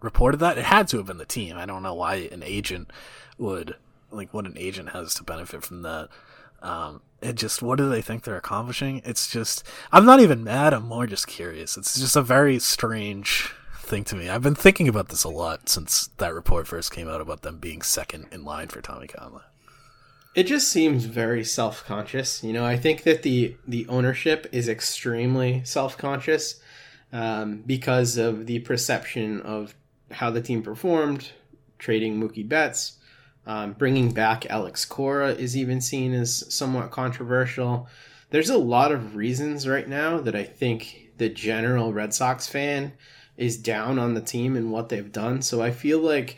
[0.00, 0.58] reported that.
[0.58, 1.56] It had to have been the team.
[1.56, 2.92] I don't know why an agent
[3.38, 3.76] would
[4.10, 6.08] like what an agent has to benefit from that.
[6.62, 9.02] Um, it just what do they think they're accomplishing?
[9.04, 10.72] It's just I'm not even mad.
[10.72, 11.76] I'm more just curious.
[11.76, 14.28] It's just a very strange thing to me.
[14.28, 17.58] I've been thinking about this a lot since that report first came out about them
[17.58, 19.42] being second in line for Tommy Kahnle.
[20.34, 22.44] It just seems very self-conscious.
[22.44, 26.60] You know, I think that the the ownership is extremely self-conscious
[27.12, 29.74] um, because of the perception of
[30.12, 31.32] how the team performed,
[31.78, 32.98] trading Mookie Betts,
[33.46, 37.88] um, bringing back Alex Cora is even seen as somewhat controversial.
[38.30, 42.92] There's a lot of reasons right now that I think the general Red Sox fan
[43.36, 45.42] is down on the team and what they've done.
[45.42, 46.36] So I feel like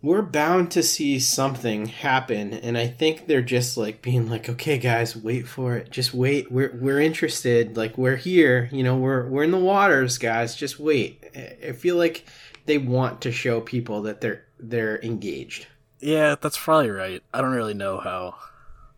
[0.00, 4.78] we're bound to see something happen and I think they're just like being like, "Okay
[4.78, 5.90] guys, wait for it.
[5.90, 6.50] Just wait.
[6.50, 7.76] We're we're interested.
[7.76, 8.68] Like we're here.
[8.72, 10.56] You know, we're we're in the waters, guys.
[10.56, 12.24] Just wait." I feel like
[12.66, 15.66] they want to show people that they're they're engaged.
[16.02, 17.22] Yeah, that's probably right.
[17.32, 18.34] I don't really know how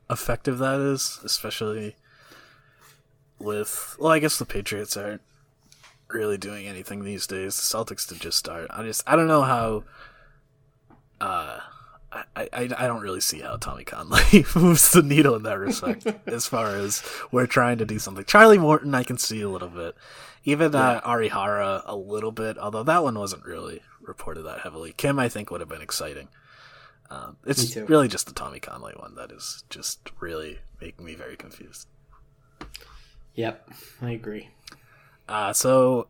[0.09, 1.97] effective that is, especially
[3.39, 5.21] with well, I guess the Patriots aren't
[6.09, 7.57] really doing anything these days.
[7.57, 8.69] The Celtics did just start.
[8.71, 9.85] I just I don't know how
[11.21, 11.61] uh
[12.11, 16.07] I, I, I don't really see how Tommy Kahnle moves the needle in that respect
[16.27, 18.25] as far as we're trying to do something.
[18.25, 19.95] Charlie Morton I can see a little bit.
[20.45, 24.95] Even uh, Arihara a little bit, although that one wasn't really reported that heavily.
[24.97, 26.29] Kim I think would have been exciting.
[27.15, 31.37] Um, it's really just the Tommy Kahnle one that is just really making me very
[31.37, 31.87] confused.
[33.35, 33.71] Yep,
[34.03, 34.49] I agree.
[35.29, 36.09] Uh, so,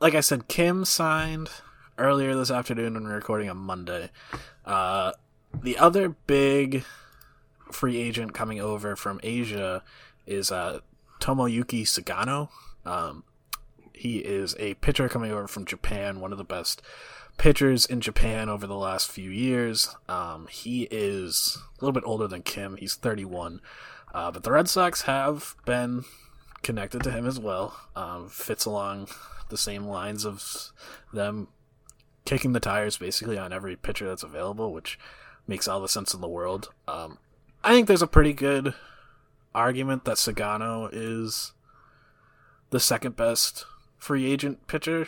[0.00, 1.50] like I said, Kim signed
[1.98, 4.10] earlier this afternoon when we are recording on Monday.
[4.64, 5.12] Uh,
[5.62, 6.84] the other big
[7.72, 9.82] free agent coming over from Asia
[10.26, 10.80] is uh,
[11.20, 12.50] Tomoyuki Sugano.
[12.84, 13.24] Um,
[13.92, 16.82] he is a pitcher coming over from Japan, one of the best
[17.38, 19.94] pitchers in Japan over the last few years.
[20.08, 22.76] Um, he is a little bit older than Kim.
[22.76, 23.60] He's 31.
[24.14, 26.04] Uh, but the Red Sox have been
[26.62, 27.76] connected to him as well.
[27.94, 29.08] Um, fits along
[29.48, 30.72] the same lines of
[31.12, 31.48] them
[32.24, 34.98] kicking the tires basically on every pitcher that's available, which
[35.46, 36.70] makes all the sense in the world.
[36.88, 37.18] Um,
[37.62, 38.74] I think there's a pretty good
[39.54, 41.52] argument that Sugano is
[42.70, 43.64] the second best
[43.96, 45.06] free agent pitcher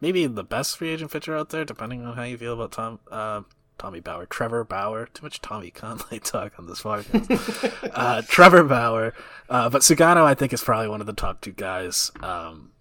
[0.00, 3.00] maybe the best free agent pitcher out there, depending on how you feel about Tom
[3.10, 3.42] uh,
[3.78, 5.06] Tommy Bauer, Trevor Bauer.
[5.06, 7.90] Too much Tommy Kahnle talk on this podcast.
[7.94, 9.14] uh, Trevor Bauer,
[9.48, 12.10] uh, but Sugano, I think, is probably one of the top two guys.
[12.22, 12.72] Um,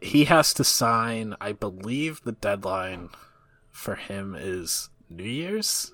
[0.00, 1.34] he has to sign.
[1.40, 3.10] I believe the deadline
[3.70, 5.92] for him is New Year's.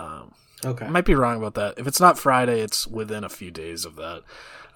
[0.00, 1.78] Um, okay, I might be wrong about that.
[1.78, 4.22] If it's not Friday, it's within a few days of that.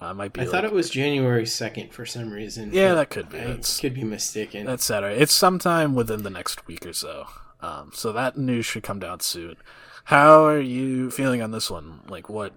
[0.01, 0.41] Uh, might be.
[0.41, 2.71] I like, thought it was January second for some reason.
[2.73, 3.37] Yeah, that could be.
[3.37, 4.65] I That's- could be mistaken.
[4.65, 5.19] That's Saturday.
[5.19, 7.27] It's sometime within the next week or so.
[7.61, 9.55] Um, so that news should come down soon.
[10.05, 12.01] How are you feeling on this one?
[12.07, 12.53] Like, what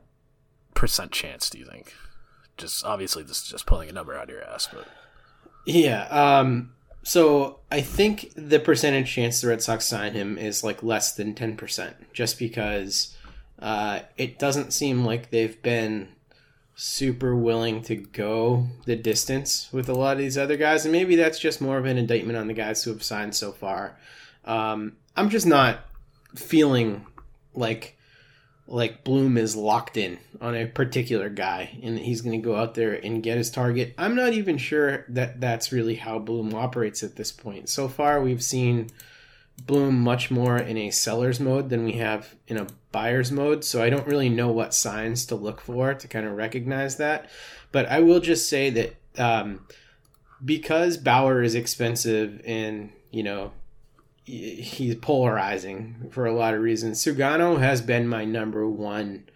[0.74, 1.92] percent chance do you think?
[2.56, 4.86] Just obviously, this is just pulling a number out of your ass, but
[5.66, 6.04] Yeah.
[6.04, 11.12] Um, so I think the percentage chance the Red Sox sign him is like less
[11.12, 13.16] than 10%, just because
[13.58, 16.08] uh, it doesn't seem like they've been
[16.74, 20.84] super willing to go the distance with a lot of these other guys.
[20.84, 23.52] And maybe that's just more of an indictment on the guys who have signed so
[23.52, 23.96] far.
[24.44, 25.80] Um, I'm just not
[26.34, 27.06] feeling
[27.54, 27.96] like
[28.66, 32.74] like Bloom is locked in on a particular guy and he's going to go out
[32.74, 33.92] there and get his target.
[33.98, 37.68] I'm not even sure that that's really how Bloom operates at this point.
[37.68, 38.88] So far, we've seen
[39.66, 43.64] Bloom much more in a seller's mode than we have in a buyer's mode.
[43.64, 47.30] So I don't really know what signs to look for to kind of recognize that.
[47.70, 49.66] But I will just say that um,
[50.44, 53.52] because Bauer is expensive and, you know,
[54.24, 57.02] he's polarizing for a lot of reasons.
[57.02, 59.28] Sugano has been my number one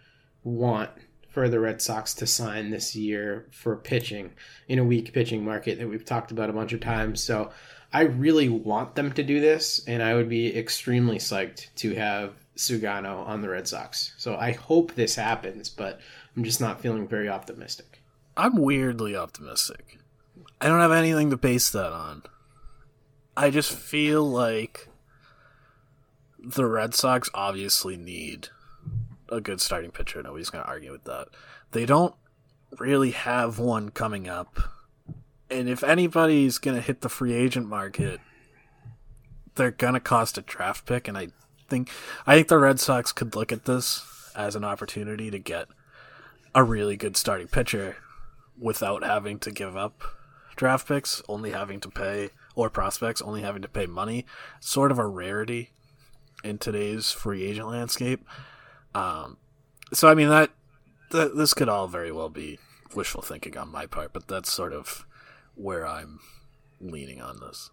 [0.45, 0.91] want
[1.29, 4.33] for the Red Sox to sign this year for pitching
[4.69, 7.23] in a weak pitching market that we've talked about a bunch of times.
[7.23, 7.51] So
[7.92, 12.35] I really want them to do this, and I would be extremely psyched to have
[12.57, 14.14] Sugano on the Red Sox.
[14.16, 16.01] So I hope this happens, but
[16.37, 18.01] I'm just not feeling very optimistic.
[18.37, 19.99] I'm weirdly optimistic.
[20.61, 22.22] I don't have anything to base that on.
[23.37, 24.88] I just feel like
[26.38, 28.49] the Red Sox obviously need
[29.29, 30.22] a good starting pitcher.
[30.22, 31.29] Nobody's going to argue with that.
[31.72, 32.14] They don't
[32.79, 34.59] really have one coming up.
[35.51, 38.21] And if anybody's going to hit the free agent market,
[39.55, 41.29] they're going to cost a draft pick and I
[41.69, 41.91] think
[42.27, 45.69] I think the Red Sox could look at this as an opportunity to get
[46.55, 47.97] a really good starting pitcher
[48.59, 50.03] without having to give up
[50.57, 54.25] draft picks, only having to pay or prospects only having to pay money,
[54.61, 55.71] sort of a rarity
[56.43, 58.27] in today's free agent landscape.
[58.95, 59.37] Um,
[59.93, 60.51] so I mean that,
[61.11, 62.59] that this could all very well be
[62.95, 65.07] wishful thinking on my part, but that's sort of
[65.57, 66.21] where I'm
[66.81, 67.71] leaning on this.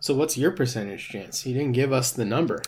[0.00, 1.42] So what's your percentage chance?
[1.42, 2.62] He didn't give us the number.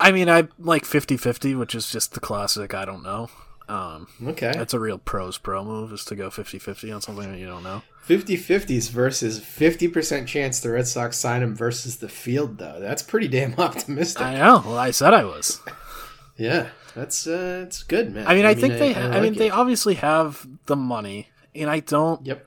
[0.00, 3.30] I mean, I like 50-50, which is just the classic I don't know.
[3.68, 4.52] Um, okay.
[4.54, 7.62] That's a real pros pro move is to go 50-50 on something that you don't
[7.62, 7.82] know.
[8.08, 12.80] 50-50s versus 50% chance the Red Sox sign him versus the field though.
[12.80, 14.20] That's pretty damn optimistic.
[14.22, 14.62] I know.
[14.66, 15.60] Well, I said I was.
[16.36, 16.70] yeah.
[16.96, 18.26] That's uh it's good, man.
[18.26, 19.38] I mean, I, I think they I, I, like mean it.
[19.38, 22.46] they obviously have the money and I don't Yep.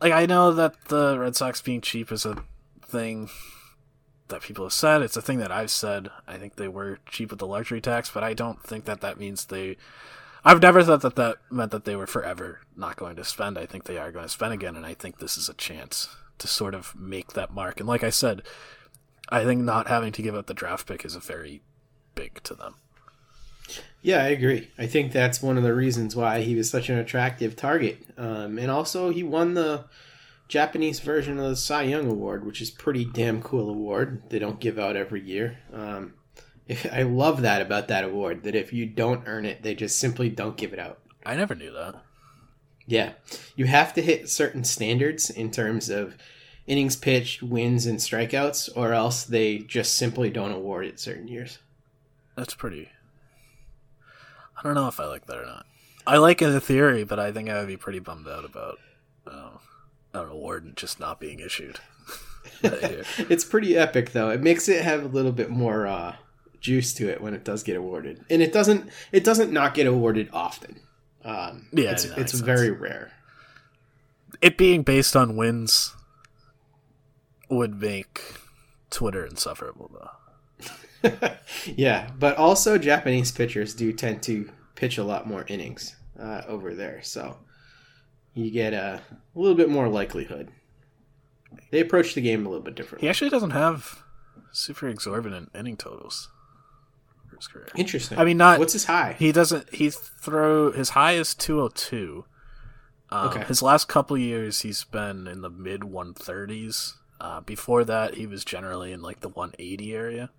[0.00, 2.42] Like I know that the Red Sox being cheap is a
[2.82, 3.28] thing
[4.28, 5.02] that people have said.
[5.02, 6.10] It's a thing that I've said.
[6.26, 9.18] I think they were cheap with the luxury tax, but I don't think that that
[9.18, 9.76] means they.
[10.42, 13.58] I've never thought that that meant that they were forever not going to spend.
[13.58, 16.08] I think they are going to spend again, and I think this is a chance
[16.38, 17.78] to sort of make that mark.
[17.78, 18.42] And like I said,
[19.28, 21.60] I think not having to give up the draft pick is a very
[22.14, 22.76] big to them.
[24.02, 24.70] Yeah, I agree.
[24.78, 28.02] I think that's one of the reasons why he was such an attractive target.
[28.16, 29.84] Um, and also, he won the
[30.48, 34.22] Japanese version of the Cy Young Award, which is pretty damn cool award.
[34.30, 35.58] They don't give out every year.
[35.72, 36.14] Um,
[36.92, 38.44] I love that about that award.
[38.44, 40.98] That if you don't earn it, they just simply don't give it out.
[41.24, 42.02] I never knew that.
[42.86, 43.12] Yeah,
[43.54, 46.16] you have to hit certain standards in terms of
[46.66, 51.58] innings pitched, wins, and strikeouts, or else they just simply don't award it certain years.
[52.36, 52.88] That's pretty.
[54.60, 55.66] I don't know if I like that or not.
[56.06, 58.78] I like it in theory, but I think I would be pretty bummed out about
[59.26, 59.50] uh,
[60.12, 61.78] an award just not being issued.
[62.62, 64.30] it's pretty epic, though.
[64.30, 66.16] It makes it have a little bit more uh,
[66.60, 68.90] juice to it when it does get awarded, and it doesn't.
[69.12, 70.80] It doesn't not get awarded often.
[71.24, 72.80] Um, Yeah, it's, it's very sense.
[72.80, 73.12] rare.
[74.40, 75.94] It being based on wins
[77.48, 78.20] would make
[78.90, 80.10] Twitter insufferable, though.
[81.66, 86.74] Yeah, but also Japanese pitchers do tend to pitch a lot more innings uh, over
[86.74, 87.36] there, so
[88.34, 89.00] you get a,
[89.34, 90.50] little bit more likelihood.
[91.70, 93.06] They approach the game a little bit differently.
[93.06, 94.02] He actually doesn't have
[94.52, 96.28] super exorbitant inning totals
[97.28, 97.68] for his career.
[97.76, 98.18] Interesting.
[98.18, 99.16] I mean, not What's his high?
[99.18, 99.74] He doesn't.
[99.74, 102.24] He throw his high is two hundred two.
[103.10, 103.44] Um, Okay.
[103.44, 106.94] His last couple years, he's been in the mid one thirties.
[107.20, 110.30] Uh, before that, he was generally in like the one eighty area.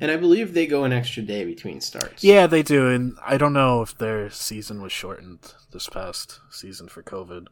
[0.00, 2.22] And I believe they go an extra day between starts.
[2.22, 6.88] Yeah, they do, and I don't know if their season was shortened this past season
[6.88, 7.46] for COVID,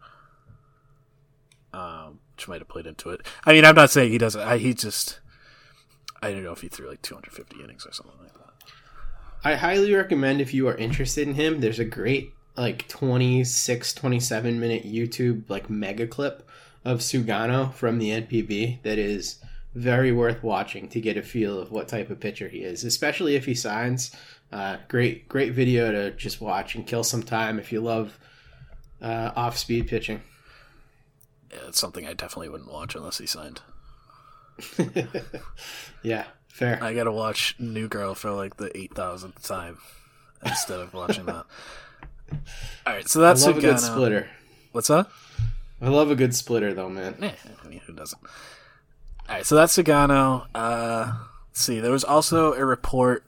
[1.72, 3.22] um, which might have played into it.
[3.44, 4.40] I mean, I'm not saying he doesn't.
[4.40, 5.20] I, he just,
[6.22, 8.48] I don't know if he threw like 250 innings or something like that.
[9.44, 14.58] I highly recommend if you are interested in him, there's a great like 26, 27
[14.58, 16.48] minute YouTube like mega clip
[16.84, 19.36] of Sugano from the NPB that is
[19.78, 23.36] very worth watching to get a feel of what type of pitcher he is, especially
[23.36, 24.10] if he signs.
[24.50, 28.18] Uh, great, great video to just watch and kill some time if you love
[29.00, 30.20] uh, off speed pitching.
[31.52, 33.60] Yeah, it's something I definitely wouldn't watch unless he signed.
[36.02, 36.82] Yeah, fair.
[36.82, 39.78] I gotta watch New Girl for like the eight thousandth time
[40.44, 41.44] instead of watching that.
[42.86, 44.28] All right, so that's I love a good splitter.
[44.72, 45.08] What's that?
[45.80, 47.16] I love a good splitter though, man.
[47.22, 47.32] Eh,
[47.64, 48.20] I mean, who doesn't?
[49.28, 50.46] All right, so that's Sugano.
[50.54, 51.12] Uh,
[51.50, 51.80] let's see.
[51.80, 53.24] There was also a report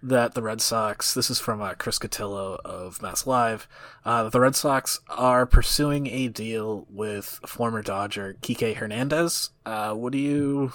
[0.00, 1.14] that the Red Sox.
[1.14, 3.66] This is from uh, Chris Cotillo of Mass Live.
[4.04, 9.50] Uh, that the Red Sox are pursuing a deal with former Dodger Kike Hernandez.
[9.66, 10.72] Uh, what do you?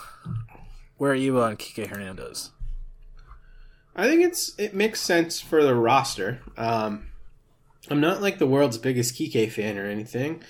[0.97, 2.51] Where are you on Kike Hernandez?
[3.95, 6.41] I think it's it makes sense for the roster.
[6.57, 7.07] Um,
[7.89, 10.43] I'm not like the world's biggest Kike fan or anything.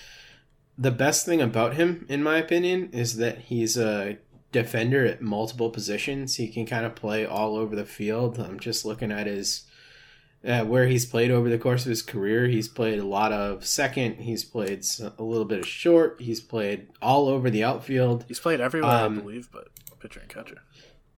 [0.77, 4.17] The best thing about him, in my opinion, is that he's a
[4.51, 6.35] defender at multiple positions.
[6.35, 8.39] He can kind of play all over the field.
[8.39, 9.63] I'm just looking at his
[10.45, 12.47] uh, where he's played over the course of his career.
[12.47, 14.17] He's played a lot of second.
[14.17, 14.85] He's played
[15.17, 16.17] a little bit of short.
[16.21, 18.25] He's played all over the outfield.
[18.27, 19.67] He's played everywhere, Um, I believe, but
[19.99, 20.61] pitcher and catcher.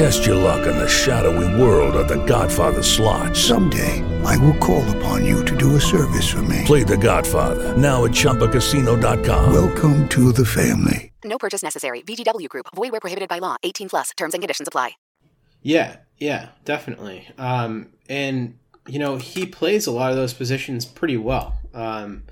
[0.00, 3.36] Test your luck in the shadowy world of The Godfather slot.
[3.36, 6.62] Someday, I will call upon you to do a service for me.
[6.64, 9.52] Play The Godfather now at ChumbaCasino.com.
[9.52, 11.12] Welcome to the family.
[11.22, 12.00] No purchase necessary.
[12.00, 12.64] VGW Group.
[12.74, 13.56] Void where prohibited by law.
[13.62, 14.12] 18 plus.
[14.16, 14.92] Terms and conditions apply.
[15.60, 17.28] Yeah, yeah, definitely.
[17.36, 21.58] Um, and you know he plays a lot of those positions pretty well.
[21.74, 22.22] Um,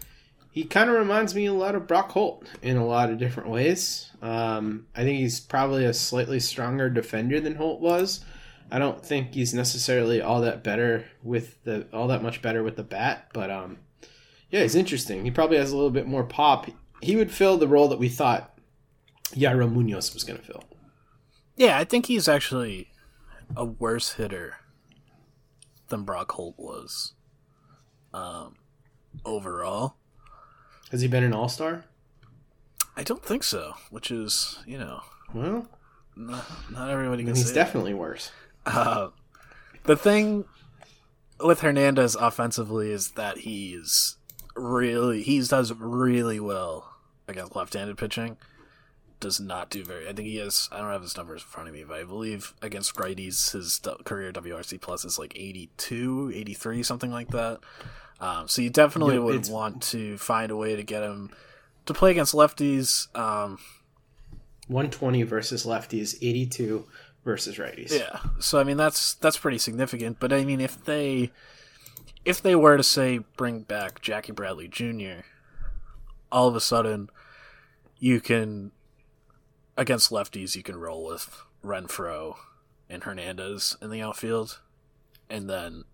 [0.59, 3.49] he kind of reminds me a lot of Brock Holt in a lot of different
[3.49, 4.11] ways.
[4.21, 8.25] Um, I think he's probably a slightly stronger defender than Holt was,
[8.71, 12.75] I don't think he's necessarily all that better with the all that much better with
[12.75, 13.79] the bat, but um,
[14.51, 15.25] yeah, he's interesting.
[15.25, 16.67] He probably has a little bit more pop.
[17.01, 18.59] He would fill the role that we thought
[19.31, 20.65] Yairo Munoz was going to fill.
[21.57, 22.89] Yeah, I think he's actually
[23.57, 24.57] a worse hitter
[25.89, 27.15] than Brock Holt was.
[28.13, 28.57] Um,
[29.25, 29.98] overall,
[30.91, 31.85] has he been an All Star?
[32.97, 33.75] I don't think so.
[33.91, 35.03] Which is, you know,
[35.35, 35.69] well,
[36.17, 37.35] not, not everybody can.
[37.35, 37.99] He's definitely that.
[37.99, 38.33] worse.
[38.67, 39.09] Uh,
[39.85, 40.45] the thing
[41.41, 44.17] with Hernandez offensively is that he's
[44.57, 46.97] really he does really well
[47.29, 48.37] against left-handed pitching.
[49.21, 50.09] Does not do very.
[50.09, 50.69] I think he has.
[50.71, 53.81] I don't have his numbers in front of me, but I believe against righties his
[54.05, 57.59] career WRC plus is like 82, 83, something like that.
[58.21, 61.31] Um, so you definitely yeah, would want to find a way to get him
[61.87, 63.15] to play against lefties.
[63.17, 63.59] Um,
[64.67, 66.87] 120 versus lefties, 82
[67.25, 67.93] versus righties.
[67.93, 68.19] Yeah.
[68.41, 71.31] So I mean that's that's pretty significant, but I mean if they
[72.25, 75.23] if they were to say bring back Jackie Bradley Jr.,
[76.31, 77.11] all of a sudden
[77.99, 78.73] you can
[79.77, 82.37] against lefties you can roll with Renfroe
[82.91, 84.61] and Hernandez in the outfield,
[85.29, 85.85] and then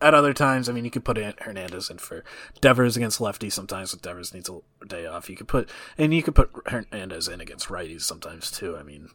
[0.00, 2.24] at other times, I mean, you could put Hernandez in for
[2.60, 5.30] Devers against lefties sometimes if Devers needs a day off.
[5.30, 8.76] You could put and you could put Hernandez in against righties sometimes too.
[8.76, 9.08] I mean,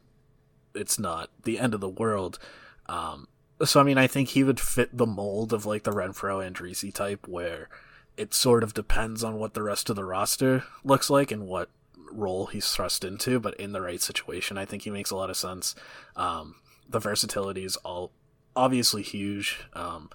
[0.73, 2.39] it's not the end of the world.
[2.87, 3.27] Um,
[3.63, 6.93] so I mean, I think he would fit the mold of like the Renfroe Andriese
[6.93, 7.69] type, where
[8.17, 11.69] it sort of depends on what the rest of the roster looks like and what
[12.11, 13.39] role he's thrust into.
[13.39, 15.75] But in the right situation, I think he makes a lot of sense.
[16.15, 16.55] Um,
[16.87, 18.11] the versatility is all
[18.55, 20.09] obviously huge, um,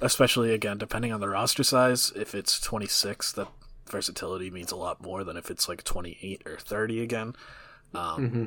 [0.00, 2.12] especially again depending on the roster size.
[2.14, 3.48] If it's 26, that
[3.88, 7.34] versatility means a lot more than if it's like 28 or 30 again.
[7.94, 8.44] Um, mm-hmm.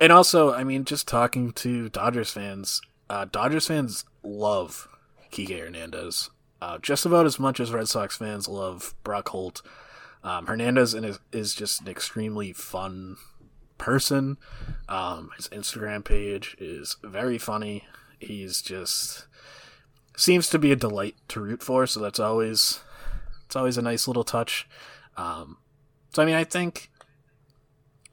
[0.00, 4.88] And also, I mean, just talking to Dodgers fans, uh, Dodgers fans love
[5.32, 6.30] Kike Hernandez
[6.60, 9.62] uh, just about as much as Red Sox fans love Brock Holt.
[10.24, 13.16] Um, Hernandez is, is just an extremely fun
[13.78, 14.38] person.
[14.88, 17.84] Um, his Instagram page is very funny.
[18.18, 19.26] He's just
[20.16, 22.80] seems to be a delight to root for, so that's always
[23.44, 24.68] it's always a nice little touch.
[25.16, 25.58] Um,
[26.12, 26.90] so I mean, I think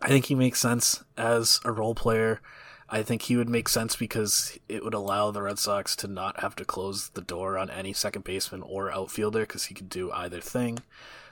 [0.02, 2.42] I think he makes sense as a role player.
[2.90, 6.42] I think he would make sense because it would allow the Red Sox to not
[6.42, 10.12] have to close the door on any second baseman or outfielder because he could do
[10.12, 10.80] either thing.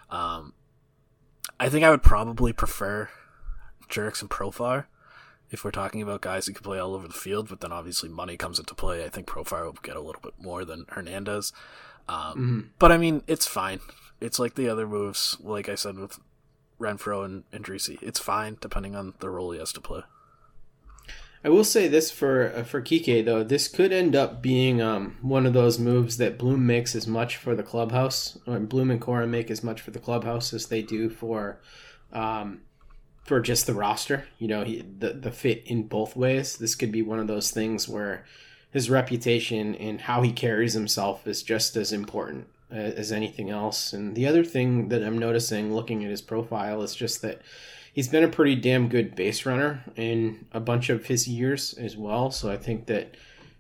[0.10, 0.54] Um,
[1.60, 3.10] I think I would probably prefer
[3.90, 4.86] Jurickson Profar
[5.52, 8.10] if we're talking about guys who can play all over the field, but then obviously
[8.10, 9.04] money comes into play.
[9.04, 11.52] I think Profar will get a little bit more than Hernandez.
[12.08, 12.60] Um, mm-hmm.
[12.80, 13.82] But I mean, it's fine.
[14.20, 16.20] It's like the other moves, like I said with
[16.80, 18.02] Renfroe and Andriese.
[18.02, 20.02] It's fine depending on the role he has to play.
[21.44, 25.18] I will say this for uh, for Kike though, this could end up being um,
[25.22, 29.02] one of those moves that Bloom makes as much for the clubhouse, or Bloom and
[29.02, 31.60] Cora make as much for the clubhouse as they do for
[32.14, 32.62] um,
[33.24, 34.26] for just the roster.
[34.40, 36.58] You know, he, the the fit in both ways.
[36.58, 38.26] This could be one of those things where
[38.72, 43.94] his reputation and how he carries himself is just as important uh, as anything else.
[43.94, 47.42] And the other thing that I'm noticing looking at his profile is just that
[47.94, 51.98] he's been a pretty damn good base runner in a bunch of his years as
[51.98, 52.32] well.
[52.32, 53.16] So I think that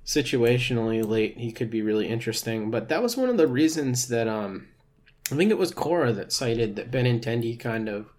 [0.05, 2.71] situationally late he could be really interesting.
[2.71, 4.67] But that was one of the reasons that um
[5.31, 8.11] I think it was Cora that cited that Benintendi kind of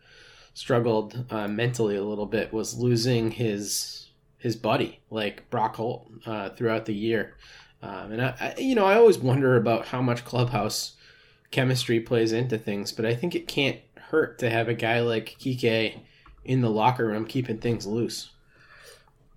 [0.55, 6.51] struggled uh, mentally a little bit was losing his his buddy like Brock Holt uh,
[6.51, 7.37] throughout the year.
[7.81, 10.97] Um, and I, I, you know, I always wonder about how much clubhouse
[11.53, 15.37] chemistry plays into things, but I think it can't hurt to have a guy like
[15.39, 16.01] Kike
[16.45, 18.31] in the locker room keeping things loose.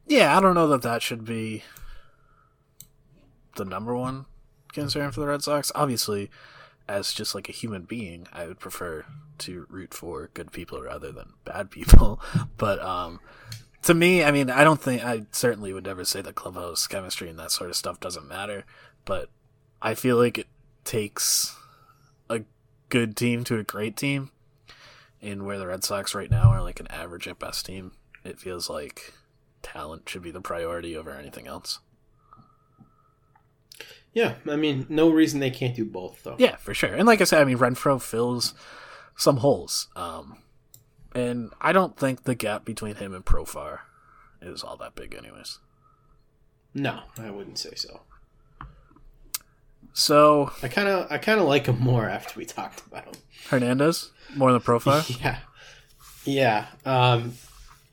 [0.07, 1.63] Yeah, I don't know that that should be
[3.55, 4.25] the number one
[4.73, 5.71] concern for the Red Sox.
[5.73, 6.29] Obviously,
[6.87, 9.05] as just like a human being, I would prefer
[9.39, 12.21] to root for good people rather than bad people.
[12.57, 13.19] But um,
[13.83, 17.29] to me, I mean, I don't think I certainly would never say that clubhouse chemistry
[17.29, 18.65] and that sort of stuff doesn't matter.
[19.03, 19.29] But
[19.81, 20.47] I feel like it
[20.83, 21.55] takes
[22.29, 22.41] a
[22.89, 24.31] good team to a great team,
[25.21, 27.91] And where the Red Sox right now are like an average at best team,
[28.23, 29.13] it feels like
[29.61, 31.79] talent should be the priority over anything else.
[34.15, 36.37] Yeah, I mean, no reason they can't do both, though.
[36.39, 36.93] Yeah, for sure.
[36.93, 38.53] And like I said, I mean, Renfroe fills
[39.17, 39.89] some holes.
[39.93, 40.37] Um,
[41.13, 43.79] and I don't think the gap between him and Profar
[44.41, 45.59] is all that big, anyways.
[46.73, 48.03] No, I wouldn't say so.
[49.91, 53.13] So I kind of I kind of like him more after we talked about him.
[53.49, 55.19] Hernandez more than Profar.
[55.23, 55.39] yeah,
[56.25, 56.67] yeah.
[56.85, 57.33] Um,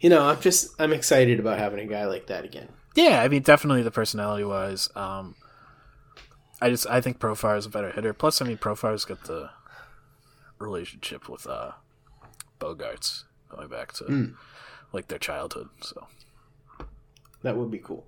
[0.01, 2.69] you know, I'm just I'm excited about having a guy like that again.
[2.95, 4.89] Yeah, I mean, definitely the personality wise.
[4.95, 5.35] Um,
[6.63, 8.13] I just I think Profar is a better hitter.
[8.13, 9.51] Plus, I mean, Profar's got the
[10.59, 11.73] relationship with uh,
[12.61, 14.35] Bogaerts going back to Mm.
[14.93, 15.69] like their childhood.
[15.83, 16.07] So
[17.43, 18.07] That would be cool.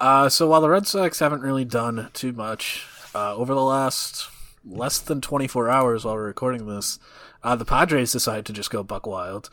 [0.00, 4.28] Uh, so while the Red Sox haven't really done too much uh, over the last
[4.64, 6.98] less than 24 hours while we're recording this,
[7.42, 9.48] uh, the Padres decided to just go buck wild.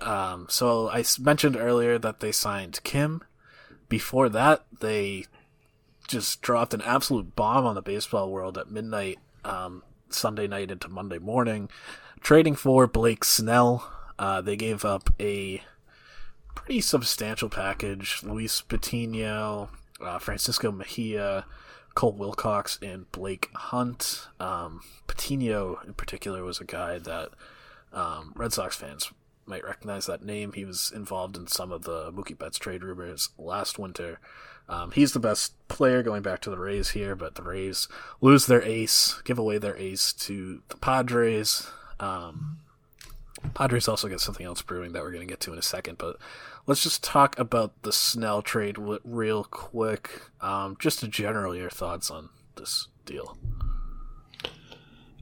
[0.00, 3.22] Um, so I mentioned earlier that they signed Kim.
[3.88, 5.26] Before that, they
[6.10, 10.88] just dropped an absolute bomb on the baseball world at midnight um, Sunday night into
[10.88, 11.70] Monday morning,
[12.20, 13.90] trading for Blake Snell.
[14.18, 15.62] Uh, they gave up a
[16.54, 18.22] pretty substantial package.
[18.22, 21.46] Luis Patino, uh, Francisco Mejia,
[21.94, 24.26] Cole Wilcox, and Blake Hunt.
[24.38, 27.30] Um, Patino, in particular, was a guy that
[27.92, 29.12] um, Red Sox fans
[29.46, 30.52] might recognize that name.
[30.52, 34.18] He was involved in some of the Mookie Betts trade rumors last winter.
[34.70, 37.88] Um, he's the best player going back to the Rays here, but the Rays
[38.20, 41.68] lose their ace, give away their ace to the Padres.
[41.98, 42.58] Um,
[43.52, 45.98] Padres also get something else brewing that we're going to get to in a second,
[45.98, 46.18] but
[46.66, 50.22] let's just talk about the Snell trade real quick.
[50.40, 53.36] Um, just to general your thoughts on this deal.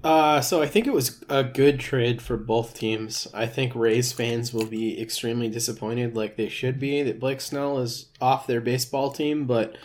[0.02, 3.26] Uh, so I think it was a good trade for both teams.
[3.34, 7.78] I think Rays fans will be extremely disappointed, like they should be, that Blake Snell
[7.78, 9.46] is off their baseball team.
[9.46, 9.76] But,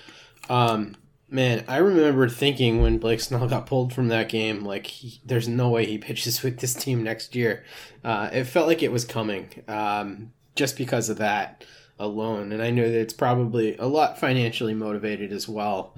[0.49, 0.95] um,
[1.29, 5.47] man, I remember thinking when Blake Snell got pulled from that game, like, he, there's
[5.47, 7.63] no way he pitches with this team next year.
[8.03, 11.65] Uh, it felt like it was coming, um, just because of that
[11.97, 12.51] alone.
[12.51, 15.95] And I know that it's probably a lot financially motivated as well.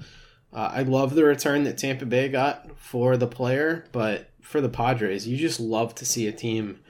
[0.56, 4.70] Uh, I love the return that Tampa Bay got for the player, but for the
[4.70, 6.80] Padres, you just love to see a team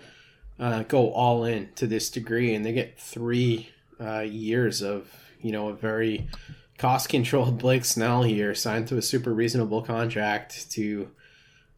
[0.60, 5.50] uh, go all in to this degree, and they get three uh, years of you
[5.50, 6.28] know a very
[6.78, 11.10] cost controlled Blake Snell here, signed to a super reasonable contract to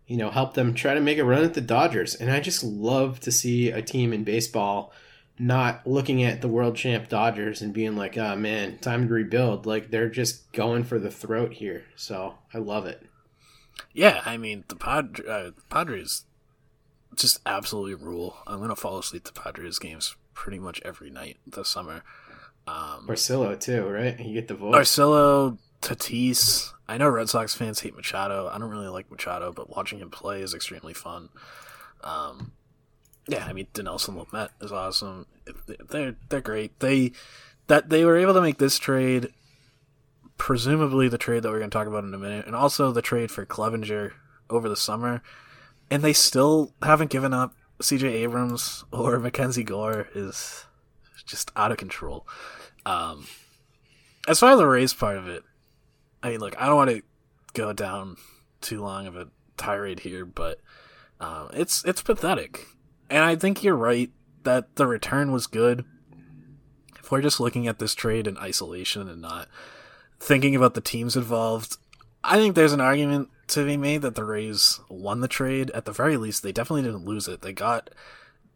[0.06, 2.62] you know help them try to make a run at the Dodgers, and I just
[2.62, 4.92] love to see a team in baseball
[5.38, 9.66] not looking at the world champ Dodgers and being like, oh man, time to rebuild.
[9.66, 11.84] Like they're just going for the throat here.
[11.96, 13.02] So I love it.
[13.92, 16.24] Yeah, I mean the Pad- uh, Padres
[17.14, 18.36] just absolutely rule.
[18.46, 22.02] I'm gonna fall asleep to Padres games pretty much every night this summer.
[22.66, 24.18] Um, Orsillo too, right?
[24.18, 24.74] You get the voice.
[24.74, 26.72] Orsillo, Tatis.
[26.86, 28.48] I know Red Sox fans hate Machado.
[28.48, 31.28] I don't really like Machado, but watching him play is extremely fun.
[32.02, 32.52] Um,
[33.28, 35.26] yeah, I mean Dinelson Lamet is awesome.
[35.90, 36.78] They're they're great.
[36.80, 37.12] They
[37.66, 39.28] that they were able to make this trade,
[40.38, 43.02] presumably the trade that we're going to talk about in a minute, and also the
[43.02, 44.12] trade for Clevinger
[44.50, 45.22] over the summer,
[45.90, 47.54] and they still haven't given up.
[47.80, 48.08] C.J.
[48.08, 50.64] Abrams or Mackenzie Gore is
[51.26, 52.26] just out of control.
[52.84, 53.26] Um,
[54.26, 55.44] as far as the Rays part of it,
[56.22, 57.02] I mean, look, I don't want to
[57.52, 58.16] go down
[58.60, 60.60] too long of a tirade here, but
[61.20, 62.66] um, it's it's pathetic,
[63.10, 64.10] and I think you're right
[64.44, 65.84] that the return was good.
[66.98, 69.48] If we're just looking at this trade in isolation and not
[70.20, 71.76] thinking about the teams involved,
[72.22, 75.70] I think there's an argument to be made that the Rays won the trade.
[75.70, 77.40] At the very least, they definitely didn't lose it.
[77.40, 77.90] They got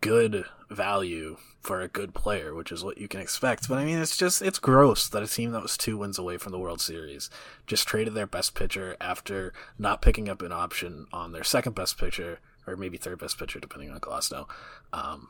[0.01, 3.69] good value for a good player, which is what you can expect.
[3.69, 6.37] But I mean, it's just it's gross that a team that was two wins away
[6.37, 7.31] from the World Series
[7.67, 11.97] just traded their best pitcher after not picking up an option on their second best
[11.99, 14.49] pitcher or maybe third best pitcher, depending on Glasnow.
[14.93, 15.29] Um,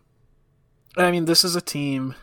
[0.97, 2.15] I mean, this is a team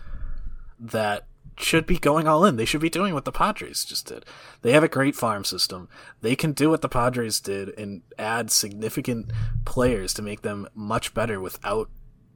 [0.80, 1.26] that
[1.58, 2.56] should be going all in.
[2.56, 4.26] They should be doing what the Padres just did.
[4.62, 5.90] They have a great farm system.
[6.22, 9.32] They can do what the Padres did and add significant
[9.66, 11.90] players to make them much better without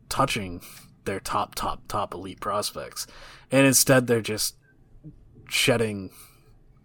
[0.10, 0.62] touching
[1.06, 3.08] their top, top, top elite prospects.
[3.52, 4.56] And instead, they're just
[5.50, 6.12] shedding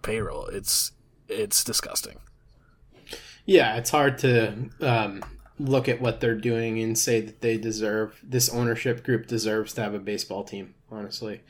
[0.02, 0.46] payroll.
[0.46, 0.92] It's
[1.28, 2.18] it's disgusting.
[3.46, 5.22] Yeah, it's hard to um,
[5.58, 9.82] look at what they're doing and say that they deserve this ownership group deserves to
[9.82, 10.74] have a baseball team.
[10.90, 11.42] Honestly,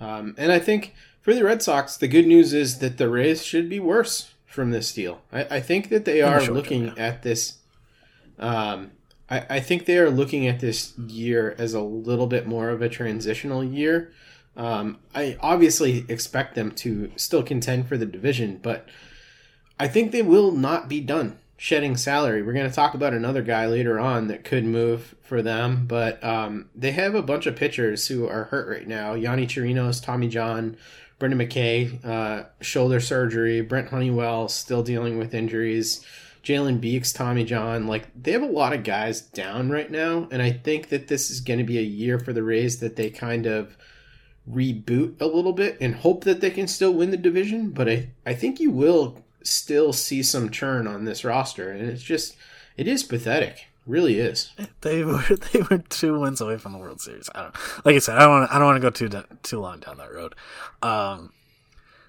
[0.00, 3.44] um, and I think for the Red Sox, the good news is that the Rays
[3.44, 5.22] should be worse from this deal.
[5.32, 7.58] I, I think that they In the are looking term, at this.
[8.38, 8.92] Um,
[9.30, 12.82] I, I think they are looking at this year as a little bit more of
[12.82, 14.12] a transitional year.
[14.56, 18.86] Um, I obviously expect them to still contend for the division, but
[19.80, 22.42] I think they will not be done shedding salary.
[22.42, 26.22] We're going to talk about another guy later on that could move for them, but
[26.24, 29.14] um, they have a bunch of pitchers who are hurt right now.
[29.14, 30.76] Yonny Chirinos, Tommy John,
[31.20, 33.60] Brendan McKay, uh, shoulder surgery.
[33.60, 36.04] Brent Honeywell still dealing with injuries.
[36.42, 40.42] Jalen Beeks, Tommy John, like they have a lot of guys down right now, and
[40.42, 43.08] I think that this is going to be a year for the Rays that they
[43.08, 43.76] kind of
[44.50, 47.70] reboot a little bit and hope that they can still win the division.
[47.70, 52.02] But I, I think you will still see some churn on this roster, and it's
[52.02, 52.36] just
[52.76, 53.66] it is pathetic.
[53.86, 54.52] Really is.
[54.82, 55.22] They were
[55.52, 57.28] they were two wins away from the World Series.
[57.34, 58.16] I don't like I said.
[58.16, 60.34] I don't want I don't want to go too too long down that road.
[60.82, 61.32] Um,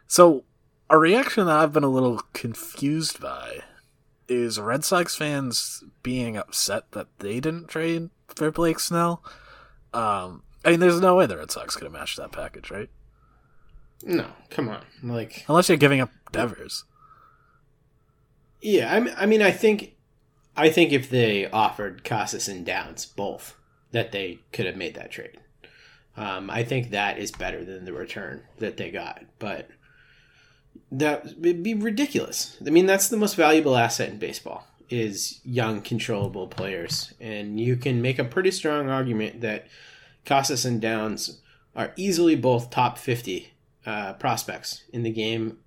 [0.07, 0.43] so
[0.89, 3.61] a reaction that I've been a little confused by
[4.27, 9.23] is Red Sox fans being upset that they didn't trade for Blake Snell.
[9.93, 12.89] Um, I mean, there's no way the Red Sox could have matched that package, right?
[14.03, 16.83] No, come on, like unless you're giving up Devers.
[18.63, 19.97] Yeah, I mean, I think
[20.55, 23.57] I think if they offered Casas and Downs both,
[23.91, 25.37] that they could have made that trade.
[26.15, 29.67] Um, I think that is better than the return that they got, but
[30.91, 32.55] that would be ridiculous.
[32.65, 37.75] I mean, that's the most valuable asset in baseball is young, controllable players, and you
[37.75, 39.67] can make a pretty strong argument that
[40.23, 41.41] Casas and Downs
[41.75, 43.53] are easily both top fifty
[43.85, 45.57] uh, prospects in the game,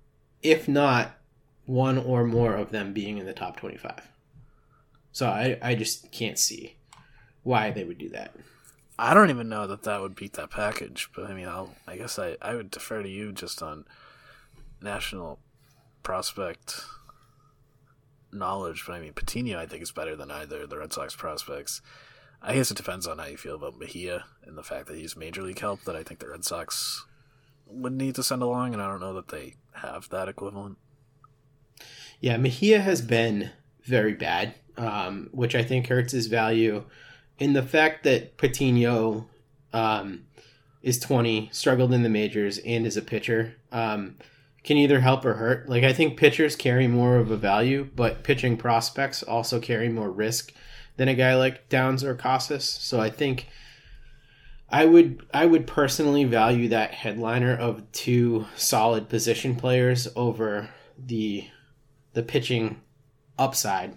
[0.41, 1.16] if not
[1.67, 4.09] one or more of them being in the top twenty-five.
[5.11, 6.77] So I, I just can't see
[7.43, 8.33] why they would do that.
[8.99, 11.97] I don't even know that that would beat that package, but I mean, I'll, I
[11.97, 13.85] guess I, I would defer to you just on
[14.81, 15.39] national
[16.01, 16.81] prospect
[18.31, 18.83] knowledge.
[18.87, 21.81] But I mean, Patino, I think, is better than either the Red Sox prospects.
[22.41, 25.15] I guess it depends on how you feel about Mejia and the fact that he's
[25.15, 27.05] major league help that I think the Red Sox
[27.65, 30.77] would need to send along, and I don't know that they have that equivalent.
[32.19, 33.51] Yeah, Mejia has been
[33.83, 36.83] very bad um, which I think hurts his value.
[37.39, 39.27] In the fact that Patino
[39.73, 40.25] um,
[40.81, 44.15] is 20, struggled in the majors, and is a pitcher, um,
[44.63, 45.69] can either help or hurt.
[45.69, 50.11] Like, I think pitchers carry more of a value, but pitching prospects also carry more
[50.11, 50.53] risk
[50.97, 52.65] than a guy like Downs or Casas.
[52.65, 53.47] So I think.
[54.69, 61.47] I would I would personally value that headliner of two solid position players over the
[62.17, 62.81] the pitching
[63.37, 63.95] upside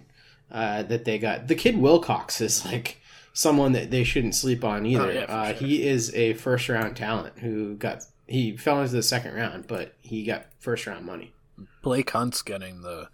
[0.51, 1.47] uh, that they got.
[1.47, 3.01] The kid Wilcox is like
[3.33, 5.09] someone that they shouldn't sleep on either.
[5.09, 5.67] Oh, yeah, uh, sure.
[5.67, 9.95] He is a first round talent who got he fell into the second round, but
[10.01, 11.33] he got first round money.
[11.81, 13.09] Blake Hunt's getting the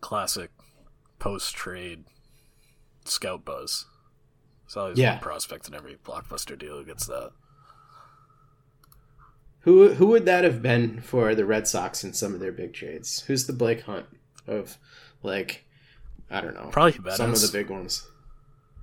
[0.00, 0.52] classic
[1.18, 2.04] post trade
[3.04, 3.86] scout buzz.
[4.64, 5.14] It's always yeah.
[5.14, 7.32] one prospect in every blockbuster deal who gets that.
[9.62, 12.72] Who who would that have been for the Red Sox in some of their big
[12.74, 13.22] trades?
[13.22, 14.06] Who's the Blake Hunt
[14.46, 14.78] of
[15.22, 15.64] like
[16.30, 16.68] I don't know.
[16.70, 17.16] Probably Jimenez.
[17.16, 18.08] Some of the big ones.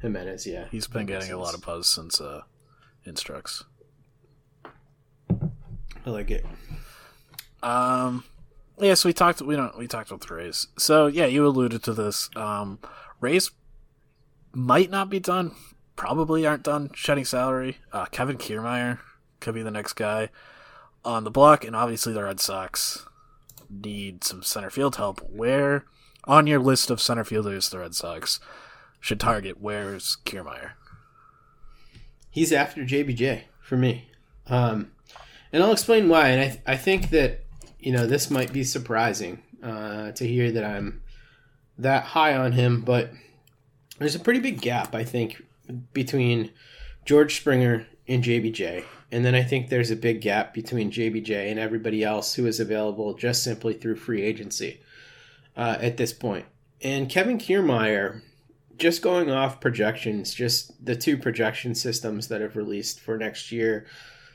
[0.02, 0.66] Jimenez, yeah.
[0.72, 1.34] He's been getting sense.
[1.34, 2.42] a lot of buzz since uh,
[3.06, 3.64] Instructs.
[6.06, 6.46] I like it.
[7.62, 8.24] Um,
[8.80, 8.94] yeah.
[8.94, 9.42] So we talked.
[9.42, 9.78] We don't.
[9.78, 10.68] We talked about the Rays.
[10.78, 12.30] So yeah, you alluded to this.
[12.36, 12.80] Um,
[13.20, 13.52] Rays
[14.54, 15.54] might not be done.
[15.96, 17.78] Probably aren't done shedding salary.
[17.92, 19.00] Uh, Kevin Kiermaier
[19.40, 20.30] could be the next guy
[21.04, 23.06] on the block, and obviously the Red Sox
[23.70, 25.22] need some center field help.
[25.30, 25.86] Where
[26.26, 28.40] on your list of center fielders the Red Sox
[29.00, 30.72] should target, where's Kiermaier?
[32.30, 34.10] He's after JBJ for me.
[34.48, 34.92] Um,
[35.52, 36.30] and I'll explain why.
[36.30, 37.46] And I, th- I think that,
[37.80, 41.02] you know, this might be surprising uh, to hear that I'm
[41.78, 43.12] that high on him, but
[44.00, 45.42] there's a pretty big gap, I think,
[45.94, 46.52] between
[47.06, 48.84] George Springer and JBJ.
[49.12, 52.60] And then I think there's a big gap between JBJ and everybody else who is
[52.60, 54.82] available just simply through free agency
[55.58, 56.46] uh, at this point.
[56.82, 58.22] And Kevin Kiermaier,
[58.78, 63.86] just going off projections, just the two projection systems that have released for next year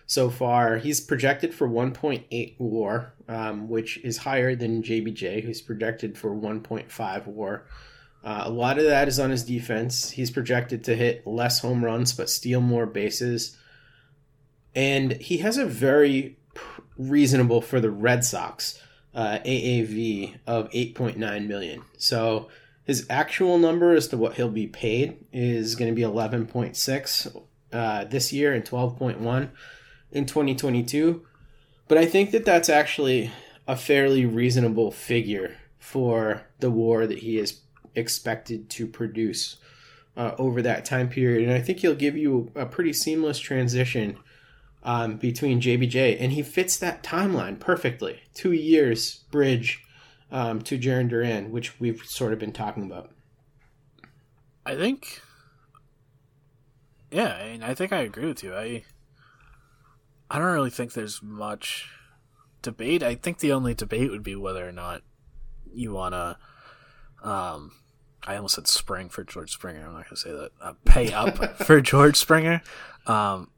[0.06, 6.18] so far, he's projected for 1.8 WAR, um, which is higher than JBJ, who's projected
[6.18, 7.64] for 1.5 WAR.
[8.22, 10.10] Uh, a lot of that is on his defense.
[10.10, 13.56] He's projected to hit less home runs but steal more bases.
[14.74, 16.38] And he has a very
[16.96, 18.80] reasonable for the Red Sox
[19.14, 21.82] uh, AAV of 8.9 million.
[21.96, 22.48] So
[22.84, 28.04] his actual number as to what he'll be paid is going to be 11.6 uh,
[28.04, 29.50] this year and 12.1
[30.12, 31.26] in 2022.
[31.88, 33.30] But I think that that's actually
[33.66, 37.60] a fairly reasonable figure for the war that he is
[37.94, 39.56] expected to produce
[40.16, 41.48] uh, over that time period.
[41.48, 44.18] And I think he'll give you a pretty seamless transition
[44.84, 48.20] um, between JBJ, and he fits that timeline perfectly.
[48.34, 49.82] Two years bridge
[50.30, 53.10] um, to Jarren Duran, which we've sort of been talking about.
[54.66, 55.20] I think,
[57.10, 58.54] yeah, I, mean, I think I agree with you.
[58.54, 58.84] I,
[60.30, 61.90] I don't really think there's much
[62.62, 63.02] debate.
[63.02, 65.02] I think the only debate would be whether or not
[65.72, 66.36] you want to.
[67.22, 67.72] Um,
[68.26, 69.86] I almost said spring for George Springer.
[69.86, 70.50] I'm not going to say that.
[70.60, 72.62] Uh, pay up for George Springer.
[73.06, 73.50] Um,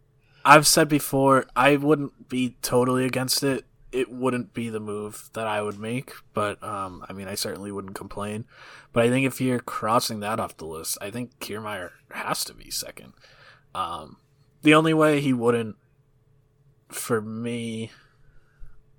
[0.46, 3.64] I've said before, I wouldn't be totally against it.
[3.90, 7.72] It wouldn't be the move that I would make, but um, I mean, I certainly
[7.72, 8.44] wouldn't complain.
[8.92, 12.54] But I think if you're crossing that off the list, I think Kiermaier has to
[12.54, 13.14] be second.
[13.74, 14.18] Um,
[14.62, 15.76] the only way he wouldn't,
[16.90, 17.90] for me,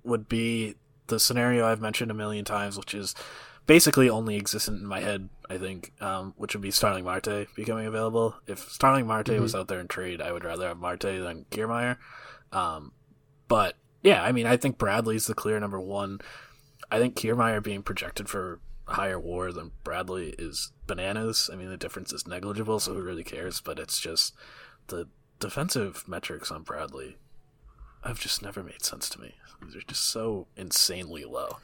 [0.04, 0.74] would be
[1.06, 3.14] the scenario I've mentioned a million times, which is
[3.66, 5.30] basically only existent in my head.
[5.50, 8.36] I think, um, which would be Starling Marte becoming available.
[8.46, 9.40] If Starling Marte Mhm.
[9.40, 11.96] was out there in trade, I would rather have Marte than Kiermaier.
[12.52, 12.92] Um,
[13.48, 16.20] but yeah, I mean, I think Bradley's the clear number one.
[16.90, 21.50] I think Kiermaier being projected for higher WAR than Bradley is bananas.
[21.52, 23.60] I mean, the difference is negligible, so who really cares?
[23.60, 24.34] But it's just
[24.88, 25.08] the
[25.40, 27.16] defensive metrics on Bradley
[28.04, 29.34] have just never made sense to me.
[29.60, 31.58] They're just so insanely low.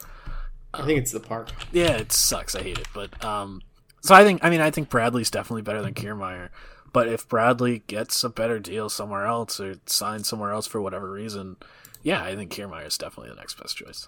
[0.75, 1.51] I think it's the park.
[1.73, 2.55] Yeah, it sucks.
[2.57, 2.89] I hate it.
[2.93, 3.63] But um,
[4.05, 6.51] so I think I mean I think Bradley's definitely better than Kiermaier.
[6.93, 11.11] But if Bradley gets a better deal somewhere else or signs somewhere else for whatever
[11.11, 11.57] reason,
[12.03, 14.07] yeah, I think Kiermaier is definitely the next best choice.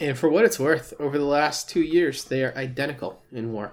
[0.00, 3.72] And for what it's worth, over the last two years, they are identical in war.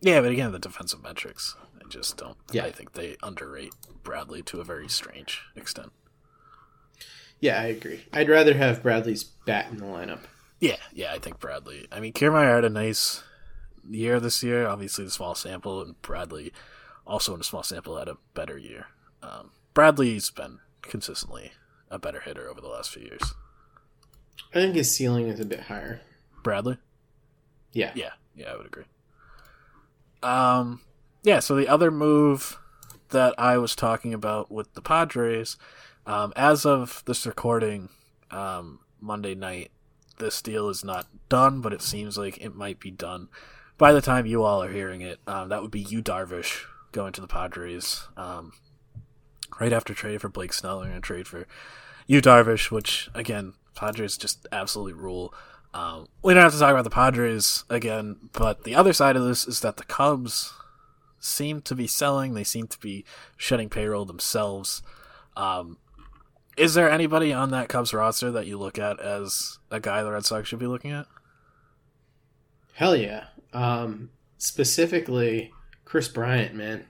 [0.00, 2.36] Yeah, but again, the defensive metrics, I just don't.
[2.50, 2.64] Yeah.
[2.64, 5.92] I think they underrate Bradley to a very strange extent.
[7.40, 8.06] Yeah, I agree.
[8.12, 10.20] I'd rather have Bradley's bat in the lineup.
[10.60, 11.86] Yeah, yeah, I think Bradley.
[11.92, 13.22] I mean, Kiermaier had a nice
[13.88, 14.66] year this year.
[14.66, 16.52] Obviously, the small sample, and Bradley
[17.06, 18.86] also in a small sample had a better year.
[19.22, 21.52] Um, Bradley's been consistently
[21.90, 23.34] a better hitter over the last few years.
[24.54, 26.00] I think his ceiling is a bit higher.
[26.42, 26.78] Bradley.
[27.72, 27.92] Yeah.
[27.94, 28.84] Yeah, yeah, I would agree.
[30.22, 30.80] Um,
[31.22, 31.40] yeah.
[31.40, 32.58] So the other move
[33.10, 35.56] that I was talking about with the Padres,
[36.06, 37.88] um, as of this recording,
[38.30, 39.70] um, Monday night,
[40.18, 43.28] this deal is not done, but it seems like it might be done
[43.78, 45.18] by the time you all are hearing it.
[45.26, 48.06] Um, that would be Yu Darvish, going to the Padres.
[48.16, 48.52] Um,
[49.60, 51.46] right after trade for Blake Snell, they're going to trade for
[52.06, 55.34] Yu Darvish, which again, Padres just absolutely rule.
[55.74, 59.24] Um, we don't have to talk about the Padres again, but the other side of
[59.24, 60.52] this is that the Cubs
[61.18, 62.34] seem to be selling.
[62.34, 63.04] They seem to be
[63.36, 64.82] shedding payroll themselves.
[65.36, 65.78] Um,
[66.56, 70.12] is there anybody on that Cubs roster that you look at as a guy the
[70.12, 71.06] Red Sox should be looking at?
[72.74, 73.26] Hell yeah.
[73.52, 75.52] Um, specifically,
[75.84, 76.86] Kris Bryant, man.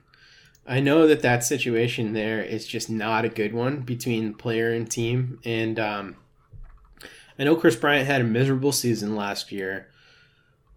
[0.65, 4.89] I know that that situation there is just not a good one between player and
[4.89, 5.39] team.
[5.43, 6.15] And um,
[7.37, 9.89] I know Kris Bryant had a miserable season last year,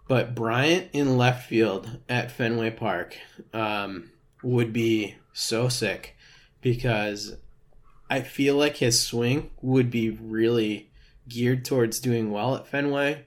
[0.09, 3.17] but Bryant in left field at Fenway Park
[3.53, 4.11] um,
[4.43, 6.17] would be so sick
[6.61, 7.37] because
[8.09, 10.91] I feel like his swing would be really
[11.29, 13.25] geared towards doing well at Fenway.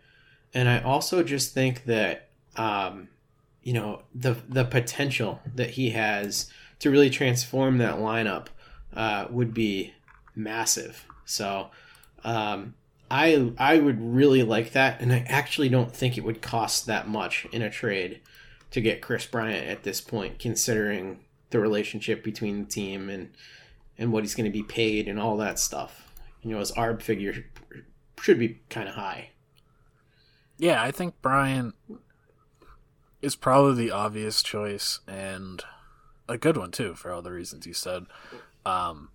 [0.53, 2.28] And I also just think that
[2.59, 3.07] um,
[3.63, 8.47] you know the the potential that he has to really transform that lineup
[8.93, 9.93] uh, would be
[10.35, 11.05] massive.
[11.25, 11.71] So
[12.23, 12.75] um,
[13.09, 17.07] I I would really like that, and I actually don't think it would cost that
[17.07, 18.19] much in a trade
[18.71, 23.29] to get Kris Bryant at this point, considering the relationship between the team and
[23.97, 26.11] and what he's going to be paid and all that stuff.
[26.43, 27.45] You know, his ARB figure
[28.19, 29.29] should be kind of high.
[30.57, 31.73] Yeah, I think Bryant
[33.21, 35.63] is probably the obvious choice and
[36.27, 38.05] a good one too for all the reasons you said.
[38.65, 39.09] Um,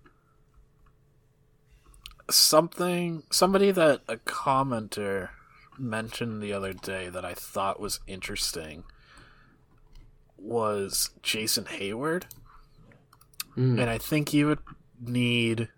[2.29, 5.29] something somebody that a commenter
[5.77, 8.83] mentioned the other day that I thought was interesting
[10.37, 12.23] was Jason Heyward.
[13.57, 13.79] Mm.
[13.79, 14.59] And I think you would
[15.01, 15.69] need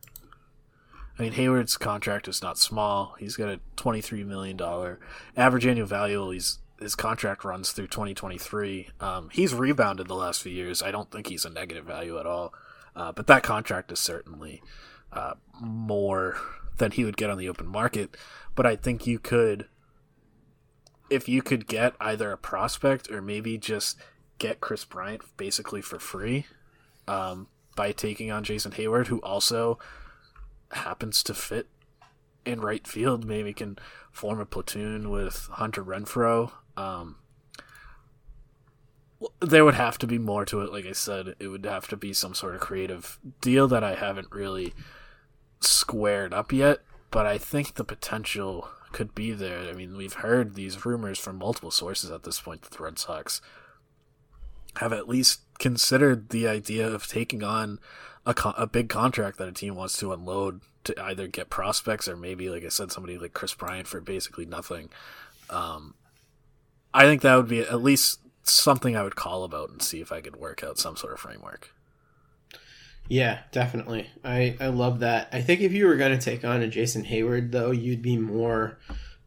[1.17, 3.15] I mean Heyward's contract is not small.
[3.19, 4.99] He's got a twenty three million dollar
[5.35, 6.29] average annual value.
[6.31, 8.89] He's his contract runs through twenty twenty three.
[8.99, 10.81] Um, he's rebounded the last few years.
[10.81, 12.53] I don't think he's a negative value at all.
[12.95, 14.61] Uh, but that contract is certainly
[15.13, 16.37] uh, more
[16.77, 18.17] than he would get on the open market.
[18.55, 19.67] But I think you could,
[21.09, 23.99] if you could get either a prospect or maybe just
[24.39, 26.45] get Kris Bryant basically for free
[27.07, 29.77] um, by taking on Jason Heyward, who also
[30.71, 31.67] happens to fit
[32.45, 33.77] in right field, maybe can
[34.11, 36.51] form a platoon with Hunter Renfroe.
[36.77, 37.17] Um,
[39.41, 40.71] there would have to be more to it.
[40.71, 43.95] Like I said, it would have to be some sort of creative deal that I
[43.95, 44.73] haven't really
[45.59, 46.79] squared up yet.
[47.09, 49.59] But I think the potential could be there.
[49.69, 52.99] I mean, we've heard these rumors from multiple sources at this point that the Red
[52.99, 53.41] Sox
[54.77, 57.79] have at least considered the idea of taking on
[58.25, 62.07] a, con- a big contract that a team wants to unload to either get prospects
[62.07, 64.89] or maybe, like I said, somebody like Kris Bryant for basically nothing.
[65.49, 65.95] Um,
[66.97, 70.11] I think that would be at least something I would call about and see if
[70.11, 71.73] I could work out some sort of framework.
[73.07, 74.09] Yeah, definitely.
[74.23, 75.29] I, I love that.
[75.31, 78.17] I think if you were going to take on a Jason Heyward, though, you'd be
[78.17, 78.79] more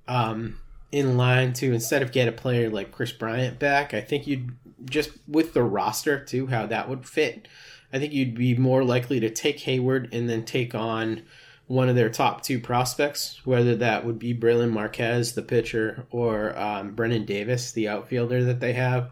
[0.09, 0.59] um,
[0.91, 3.95] in line to instead of get a player like Kris Bryant back.
[3.95, 4.51] I think you'd
[4.91, 7.47] just with the roster too, how that would fit.
[7.93, 11.23] I think you'd be more likely to take Heyward and then take on
[11.71, 16.59] one of their top two prospects, whether that would be Brailyn Marquez, the pitcher, or
[16.59, 19.09] um, Brennen Davis, the outfielder that they have.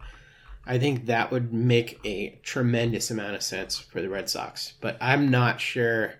[0.65, 4.73] I think that would make a tremendous amount of sense for the Red Sox.
[4.81, 6.15] But I'm not sure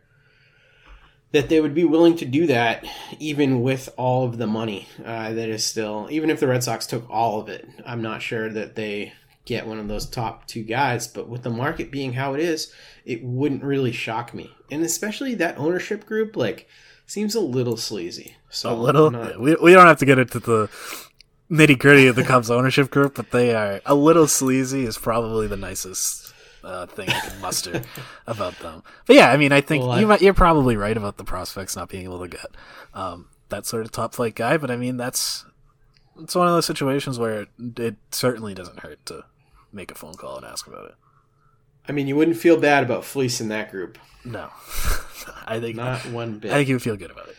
[1.34, 2.86] that they would be willing to do that,
[3.20, 6.88] even with all of the money uh, that is still, even if the Red Sox
[6.88, 7.68] took all of it.
[7.86, 9.12] I'm not sure that they
[9.44, 11.06] get one of those top two guys.
[11.06, 12.74] But with the market being how it is,
[13.04, 14.56] it wouldn't really shock me.
[14.72, 16.68] And especially that ownership group, like,
[17.06, 18.36] seems a little sleazy.
[18.50, 19.12] So a little.
[19.12, 20.70] not- we, we don't have to get into the
[21.52, 24.86] nitty gritty of the Cubs ownership group, but they are a little sleazy.
[24.86, 27.82] Is probably the nicest uh, thing I can muster
[28.28, 28.84] about them.
[29.08, 31.24] But yeah, I mean, I think Well, you I- might, you're probably right about the
[31.24, 32.48] prospects not being able to get
[32.94, 34.58] um, that sort of top flight guy.
[34.58, 35.46] But I mean, that's
[36.22, 39.24] it's one of those situations where it, it certainly doesn't hurt to
[39.72, 40.96] make a phone call and ask about it.
[41.90, 43.98] I mean, you wouldn't feel bad about fleecing that group.
[44.24, 44.50] No,
[45.46, 46.52] I think Not one bit.
[46.52, 47.36] I think you would feel good about it.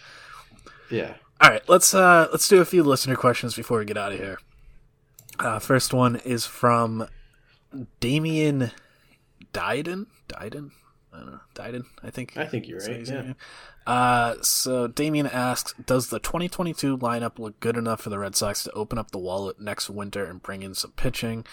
[0.90, 1.14] Yeah.
[1.40, 4.18] All right, let's uh let's do a few listener questions before we get out of
[4.18, 4.38] here.
[5.38, 7.08] Uh, first one is from
[8.00, 8.72] Damien
[9.54, 10.06] Dyden.
[10.28, 10.72] Dyden,
[11.12, 11.40] I don't know.
[11.54, 12.36] Dyden, I think.
[12.36, 13.32] I think you're right, yeah.
[13.86, 18.62] Uh, so Damien asks, does the 2022 lineup look good enough for the Red Sox
[18.64, 21.46] to open up the wallet next winter and bring in some pitching?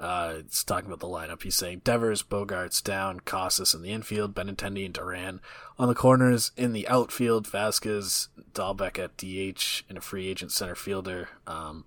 [0.00, 1.42] Uh, it's talking about the lineup.
[1.42, 5.40] He's saying Devers, Bogaerts down, Casas in the infield, Benintendi and Duran
[5.78, 6.52] on the corners.
[6.56, 11.28] In the outfield, Vazquez, Dalbec at DH, and a free agent center fielder.
[11.46, 11.84] Um,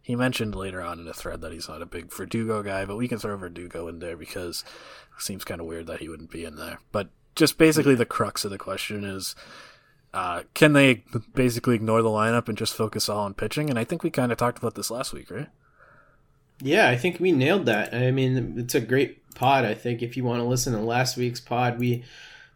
[0.00, 2.96] he mentioned later on in a thread that he's not a big Verdugo guy, but
[2.96, 4.62] we can throw Verdugo in there because
[5.16, 6.78] it seems kind of weird that he wouldn't be in there.
[6.92, 9.34] But just basically the crux of the question is,
[10.14, 11.02] uh, can they
[11.34, 13.68] basically ignore the lineup and just focus all on pitching?
[13.68, 15.48] And I think we kind of talked about this last week, right?
[16.60, 17.94] Yeah, I think we nailed that.
[17.94, 19.64] I mean, it's a great pod.
[19.64, 22.04] I think if you want to listen to last week's pod, we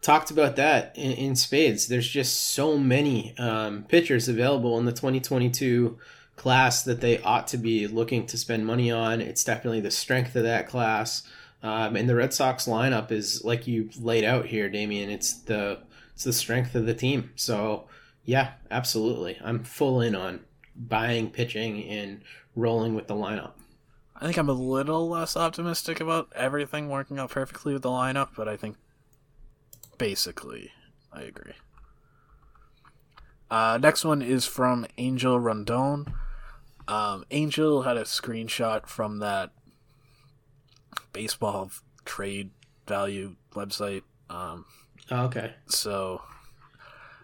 [0.01, 1.87] talked about that in, in spades.
[1.87, 5.97] There's just so many um, pitchers available in the 2022
[6.35, 9.21] class that they ought to be looking to spend money on.
[9.21, 11.23] It's definitely the strength of that class.
[11.63, 15.11] Um, and the Red Sox lineup is like you laid out here, Damien.
[15.11, 15.79] It's the
[16.13, 17.31] it's the strength of the team.
[17.35, 17.87] So
[18.25, 19.37] yeah, absolutely.
[19.43, 20.39] I'm full in on
[20.75, 22.23] buying pitching and
[22.55, 23.51] rolling with the lineup.
[24.21, 28.29] I think I'm a little less optimistic about everything working out perfectly with the lineup,
[28.37, 28.77] but I think
[29.97, 30.71] basically
[31.11, 31.53] I agree.
[33.49, 36.13] Uh, next one is from Angel Rondon.
[36.87, 39.51] Um, Angel had a screenshot from that
[41.13, 41.71] baseball
[42.05, 42.51] trade
[42.87, 44.03] value website.
[44.29, 44.65] Um,
[45.09, 45.55] Oh, okay.
[45.67, 46.21] so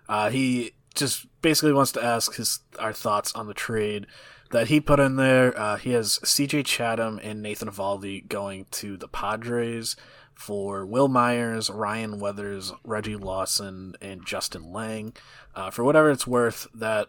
[0.09, 4.07] uh, he just basically wants to ask his our thoughts on the trade
[4.51, 5.57] that he put in there.
[5.57, 6.63] Uh, he has C.J.
[6.63, 9.95] Chatham and Nathan Eovaldi going to the Padres
[10.33, 15.13] for Wil Myers, Ryan Weathers, Reggie Lawson, and Justin Lang.
[15.55, 17.07] Uh, for whatever it's worth, that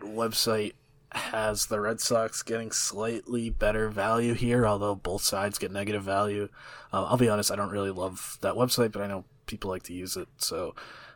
[0.00, 0.72] website
[1.12, 6.48] has the Red Sox getting slightly better value here, although both sides get negative value.
[6.92, 9.82] Uh, I'll be honest, I don't really love that website, but I know people like
[9.84, 10.74] to use it, so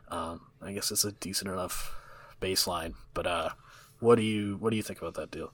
[0.09, 1.95] um, I guess it's a decent enough
[2.41, 2.93] baseline.
[3.13, 3.49] But uh,
[3.99, 5.51] what do you what do you think about that deal?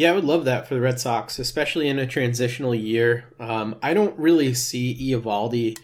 [0.00, 3.26] Yeah, I would love that for the Red Sox, especially in a transitional year.
[3.38, 5.76] Um, I don't really see Eovaldi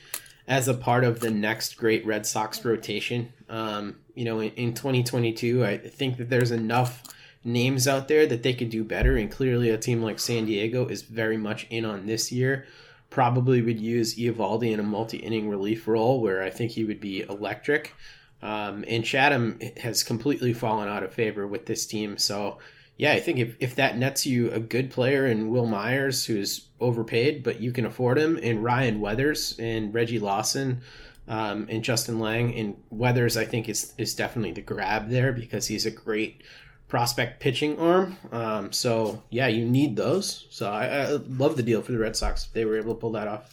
[0.49, 3.31] as a part of the next great Red Sox rotation.
[3.51, 7.03] Um, you know, in, in 2022, I think that there's enough
[7.45, 10.89] names out there that they could do better, and clearly a team like San Diego
[10.89, 12.65] is very much in on this year.
[13.11, 17.21] Probably would use Eovaldi in a multi-inning relief role where I think he would be
[17.21, 17.93] electric.
[18.41, 22.57] Um, and Chatham has completely fallen out of favor with this team, so
[22.97, 26.67] yeah, I think if, if that nets you a good player in Wil Myers, who's
[26.81, 30.81] overpaid, but you can afford him, and Ryan Weathers and Reggie Lawson
[31.29, 35.67] um, and Justin Lang, and Weathers, I think is is definitely the grab there because
[35.67, 36.43] he's a great
[36.89, 38.17] prospect pitching arm.
[38.33, 40.47] Um, so yeah, you need those.
[40.51, 43.01] So I, I love the deal for the Red Sox if they were able to
[43.01, 43.53] pull that off.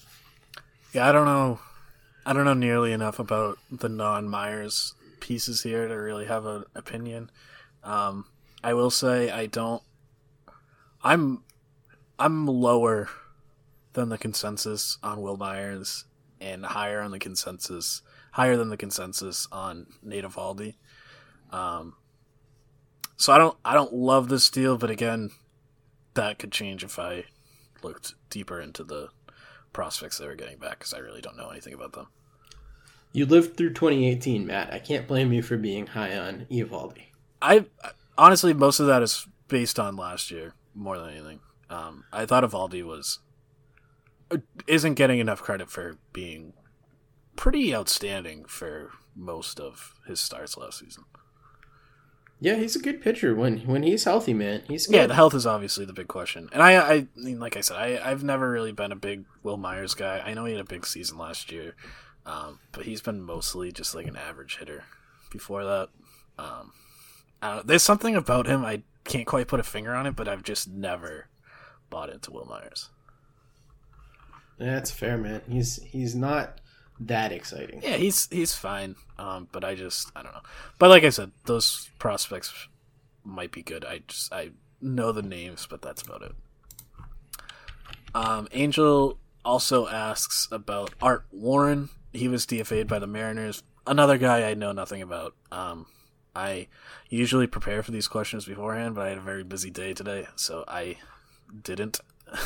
[0.94, 1.60] Yeah, I don't know.
[2.26, 6.64] I don't know nearly enough about the non Myers pieces here to really have an
[6.76, 7.30] opinion.
[7.84, 8.26] Um,
[8.64, 9.84] I will say I don't.
[11.03, 11.43] I'm
[12.18, 13.09] I'm lower
[13.93, 16.05] than the consensus on Wil Myers
[16.39, 18.01] and higher on the consensus,
[18.32, 20.76] higher than the consensus on Nate Eovaldi.
[21.51, 21.95] Um,
[23.18, 25.32] so I don't I don't love this deal, but again,
[26.14, 27.26] that could change if I
[27.82, 29.09] looked deeper into the
[29.74, 32.07] prospects they were getting back because I really don't know anything about them.
[33.11, 34.74] You lived through 2018, Matt.
[34.74, 37.07] I can't blame you for being high on Eovaldi.
[37.41, 37.66] I
[38.18, 41.39] honestly most of that is based on last year more than anything.
[41.70, 43.20] Um, I thought Eovaldi was
[44.68, 46.53] isn't getting enough credit for being
[47.36, 51.03] pretty outstanding for most of his starts last season.
[52.39, 54.64] Yeah, he's a good pitcher when when he's healthy, man.
[54.68, 54.95] He's good.
[54.95, 57.78] Yeah, the health is obviously the big question, and I, I mean, like I said,
[57.78, 60.22] I, I've never really been a big Wil Myers guy.
[60.26, 61.76] I know he had a big season last year,
[62.26, 64.84] um, but he's been mostly just like an average hitter
[65.32, 65.89] before that.
[66.38, 66.74] Um,
[67.64, 70.70] there's something about him I can't quite put a finger on it, but I've just
[70.70, 71.28] never
[71.89, 72.89] bought into Wil Myers.
[74.58, 75.41] That's fair, man.
[75.50, 76.60] He's he's not
[77.00, 77.82] that exciting.
[77.84, 78.96] Yeah, he's he's fine.
[79.18, 80.41] Um, but I just I don't know.
[80.80, 82.54] But like I said, those prospects
[83.24, 83.84] might be good.
[83.86, 86.32] I just I know the names, but that's about it.
[88.16, 91.89] Um, Angel also asks about Art Warren.
[92.12, 93.64] He was DFA'd by the Mariners.
[93.88, 95.36] Another guy I know nothing about.
[95.52, 95.88] Um,
[96.36, 96.68] I
[97.10, 100.64] usually prepare for these questions beforehand, but I had a very busy day today, so
[100.68, 100.98] I
[101.62, 102.00] didn't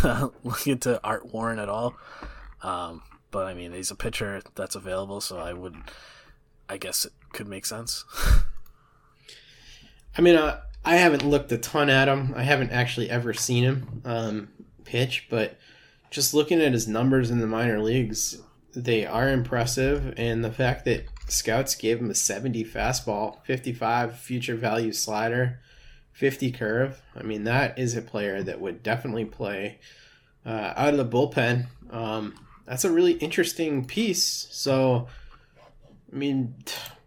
[0.44, 1.96] look into Art Warren at all.
[2.64, 5.76] Um, but I mean, he's a pitcher that's available, so I would,
[6.68, 8.04] I guess it could make sense.
[10.18, 12.34] I mean, uh, I haven't looked a ton at him.
[12.36, 14.50] I haven't actually ever seen him um,
[14.84, 15.58] pitch, but
[16.10, 18.42] just looking at his numbers in the minor leagues,
[18.74, 20.14] they are impressive.
[20.18, 25.60] And the fact that scouts gave him a 70 fastball, 55 future value slider,
[26.18, 29.80] 50 curve, I mean, that is a player that would definitely play
[30.46, 31.68] uh, out of the bullpen.
[31.92, 32.34] Um,
[32.66, 34.48] that's a really interesting piece.
[34.50, 35.08] So,
[36.12, 36.56] I mean,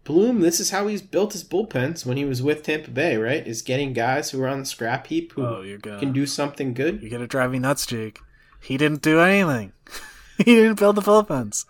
[0.03, 3.45] Bloom, this is how he's built his bullpens when he was with Tampa Bay, right?
[3.45, 6.73] Is getting guys who are on the scrap heap who oh, gonna, can do something
[6.73, 7.01] good.
[7.01, 8.19] You're gonna drive me nuts, Jake.
[8.61, 9.73] He didn't do anything.
[10.37, 11.65] he didn't build the bullpens.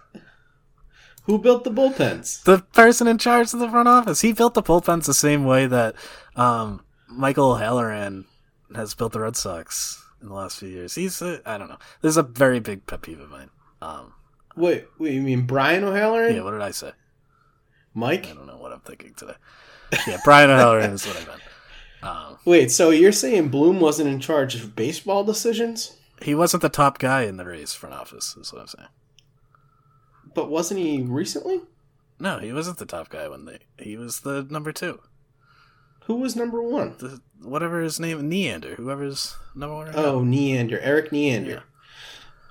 [1.23, 2.43] Who built the bullpens?
[2.43, 4.21] The person in charge of the front office.
[4.21, 5.95] He built the bullpens the same way that
[6.35, 8.25] um, Michael Halloran
[8.75, 10.95] has built the Red Sox in the last few years.
[10.95, 11.77] He's, I I don't know.
[12.01, 13.49] This is a very big pet peeve of mine.
[13.81, 14.13] Um,
[14.55, 16.35] wait, wait, you mean Brian O'Halloran?
[16.35, 16.91] Yeah, what did I say?
[17.93, 18.27] Mike?
[18.27, 19.35] I don't know what I'm thinking today.
[20.07, 21.41] Yeah, Brian O'Halloran is what I meant.
[22.03, 25.97] Um, wait, so you're saying Bloom wasn't in charge of baseball decisions?
[26.21, 28.89] He wasn't the top guy in the Rays front office, is what I'm saying.
[30.33, 31.61] But wasn't he recently?
[32.19, 33.59] No, he wasn't the top guy when they.
[33.79, 35.01] He was the number two.
[36.05, 36.95] Who was number one?
[36.99, 38.75] The, whatever his name, Neander.
[38.75, 39.91] Whoever's number one.
[39.95, 40.29] Oh, now.
[40.29, 41.63] Neander, Erik Neander.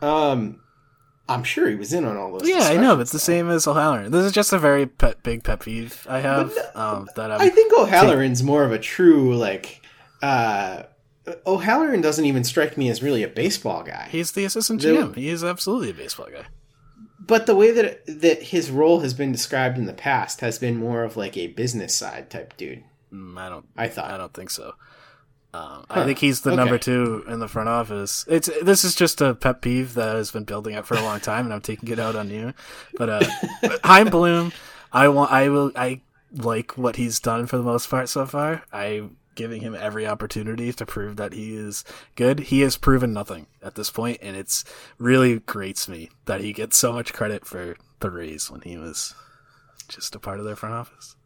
[0.02, 0.30] Yeah.
[0.30, 0.60] Um,
[1.28, 2.48] I'm sure he was in on all those.
[2.48, 4.10] Yeah, I know, but it's the same as O'Halloran.
[4.10, 6.52] This is just a very pet, big pet peeve I have.
[6.54, 9.82] But, um, that I'm i think O'Halloran's more of a true like.
[10.22, 10.84] uh
[11.46, 14.08] O'Halloran doesn't even strike me as really a baseball guy.
[14.10, 15.14] He's the assistant GM.
[15.14, 16.46] The, he is absolutely a baseball guy.
[17.30, 20.76] But the way that that his role has been described in the past has been
[20.76, 22.82] more of like a business side type dude.
[23.12, 23.68] Mm, I don't.
[23.76, 24.10] I thought.
[24.10, 24.74] I don't think so.
[25.54, 26.00] Um, huh.
[26.00, 26.56] I think he's the okay.
[26.56, 28.24] number two in the front office.
[28.28, 31.20] It's this is just a pet peeve that has been building up for a long
[31.20, 32.52] time, and I'm taking it out on you.
[32.96, 33.30] But uh,
[33.84, 34.50] Chaim Bloom,
[34.92, 36.00] I want, I will, I
[36.32, 38.64] like what he's done for the most part so far.
[38.72, 41.82] I'm giving him every opportunity to prove that he is
[42.14, 42.40] good.
[42.40, 44.64] He has proven nothing at this point, and it's
[44.98, 49.14] really grates me that he gets so much credit for the Rays when he was
[49.88, 51.16] just a part of their front office.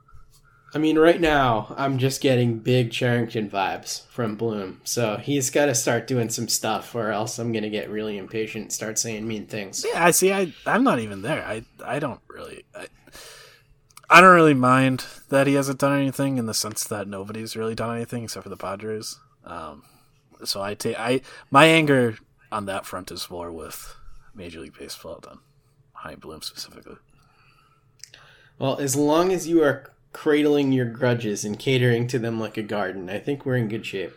[0.72, 4.80] I mean, right now, I'm just getting big Cherington vibes from Bloom.
[4.84, 8.16] So he's got to start doing some stuff, or else I'm going to get really
[8.16, 9.84] impatient and start saying mean things.
[9.92, 10.32] Yeah, I see.
[10.32, 11.44] I, I'm not even there.
[11.44, 12.64] I, I don't really.
[12.76, 12.86] I,
[14.10, 17.74] I don't really mind that he hasn't done anything in the sense that nobody's really
[17.74, 19.18] done anything except for the Padres.
[19.44, 19.84] Um,
[20.44, 22.18] so I take I my anger
[22.52, 23.96] on that front is more with
[24.34, 25.38] Major League Baseball than
[25.92, 26.96] Chaim Bloom specifically.
[28.58, 32.62] Well, as long as you are cradling your grudges and catering to them like a
[32.62, 33.10] garden.
[33.10, 34.14] I think we're in good shape.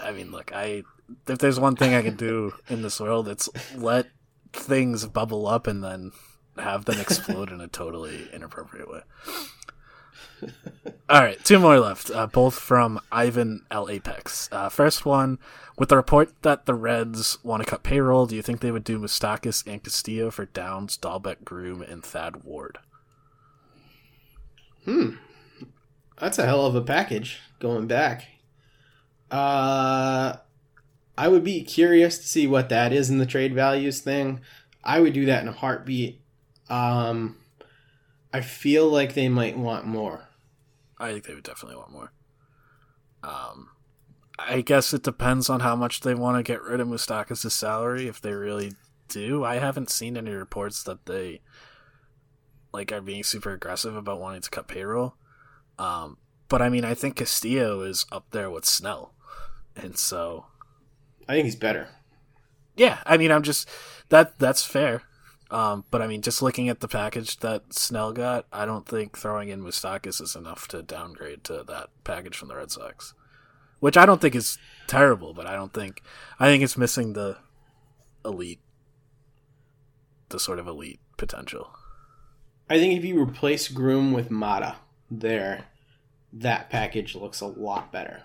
[0.00, 0.84] I mean, look, I
[1.26, 4.06] if there's one thing I can do in this world, it's let
[4.52, 6.12] things bubble up and then
[6.58, 9.02] have them explode in a totally inappropriate way.
[11.08, 13.88] All right, two more left, uh, both from Ivan L.
[13.88, 14.48] Apex.
[14.50, 15.38] Uh, first one,
[15.78, 18.84] with the report that the Reds want to cut payroll, do you think they would
[18.84, 22.78] do Moustakas and Castillo for Downs, Dalbec, Groome, and Thad Ward?
[24.84, 25.16] Hmm.
[26.18, 28.26] That's a hell of a package going back.
[29.30, 30.36] Uh
[31.16, 34.40] I would be curious to see what that is in the trade values thing.
[34.82, 36.21] I would do that in a heartbeat.
[36.68, 37.36] Um
[38.32, 40.28] I feel like they might want more.
[40.98, 42.12] I think they would definitely want more.
[43.22, 43.68] Um
[44.38, 48.08] I guess it depends on how much they want to get rid of Moustakas' salary
[48.08, 48.72] if they really
[49.08, 49.44] do.
[49.44, 51.40] I haven't seen any reports that they
[52.72, 55.14] like are being super aggressive about wanting to cut payroll.
[55.78, 56.16] Um,
[56.48, 59.14] but I mean, I think Castillo is up there with Snell,
[59.76, 60.46] and so
[61.28, 61.88] I think he's better.
[62.76, 63.68] Yeah, I mean, I'm just
[64.08, 65.02] that that's fair.
[65.52, 69.18] Um, but I mean, just looking at the package that Snell got, I don't think
[69.18, 73.12] throwing in Moustakas is enough to downgrade to that package from the Red Sox,
[73.78, 75.34] which I don't think is terrible.
[75.34, 76.02] But I don't think
[76.40, 77.36] I think it's missing the
[78.24, 78.62] elite,
[80.30, 81.70] the sort of elite potential.
[82.70, 84.76] I think if you replace Groome with Mata
[85.10, 85.66] there,
[86.32, 88.22] that package looks a lot better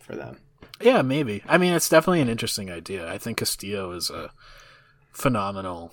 [0.00, 0.38] for them.
[0.80, 1.44] Yeah, maybe.
[1.46, 3.08] I mean, it's definitely an interesting idea.
[3.08, 4.32] I think Castillo is a
[5.12, 5.92] phenomenal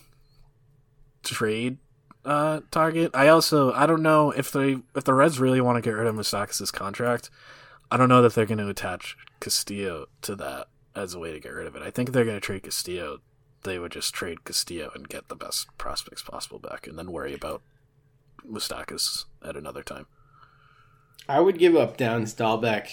[1.34, 1.78] trade
[2.26, 3.12] uh, target.
[3.14, 6.08] I also I don't know if they if the Reds really want to get rid
[6.08, 7.30] of Moustakas' contract.
[7.90, 11.40] I don't know that they're going to attach Castillo to that as a way to
[11.40, 11.84] get rid of it.
[11.84, 13.20] I think they're going to trade Castillo.
[13.64, 17.34] They would just trade Castillo and get the best prospects possible back, and then worry
[17.34, 17.62] about
[18.48, 20.08] Moustakas at another time.
[21.28, 22.90] I would give up Downs, Dalbec,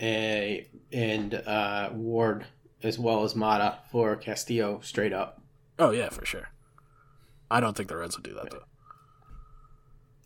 [0.00, 2.46] a, and uh, Ward
[2.82, 5.40] as well as Mata for Castillo straight up.
[5.78, 6.48] Oh yeah, for sure.
[7.52, 8.64] I don't think the Reds would do that though.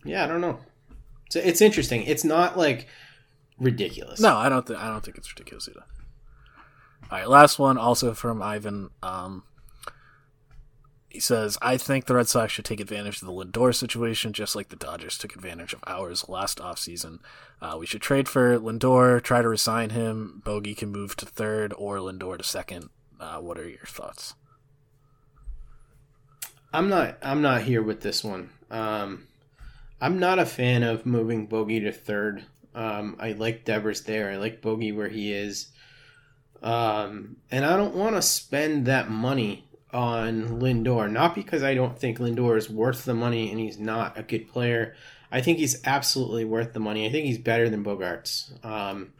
[0.05, 0.61] Yeah, I don't know.
[1.31, 2.05] So it's interesting.
[2.05, 2.87] It's not like
[3.59, 4.20] ridiculous.
[4.20, 4.66] No, I don't.
[4.66, 5.85] Th- I don't think it's ridiculous either.
[7.11, 8.91] All right, last one, also from Ivan.
[9.03, 9.43] Um,
[11.09, 14.55] he says, "I think the Red Sox should take advantage of the Lindor situation, just
[14.55, 17.18] like the Dodgers took advantage of ours last offseason.
[17.61, 20.43] Uh, we should trade for Lindor, try to resign him.
[20.45, 22.91] Bogey can move to third or Lindor to second.
[23.18, 24.35] Uh, what are your thoughts?"
[26.77, 27.16] I'm not.
[27.22, 28.51] I'm not here with this one.
[28.70, 29.27] Um,
[29.99, 32.45] I'm not a fan of moving Bogey to third.
[32.74, 34.31] Um, I like Devers there.
[34.31, 35.68] I like Bogey where he is.
[36.62, 41.11] Um, and I don't want to spend that money on Lindor.
[41.11, 44.47] Not because I don't think Lindor is worth the money and he's not a good
[44.47, 44.95] player.
[45.33, 47.07] I think he's absolutely worth the money.
[47.07, 48.62] I think he's better than Bogaerts.
[48.62, 49.14] Um,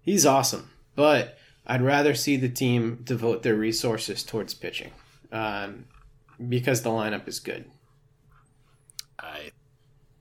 [0.00, 1.36] he's awesome, but
[1.66, 4.92] I'd rather see the team devote their resources towards pitching
[5.34, 5.84] um,
[6.48, 7.70] because the lineup is good.
[9.18, 9.50] I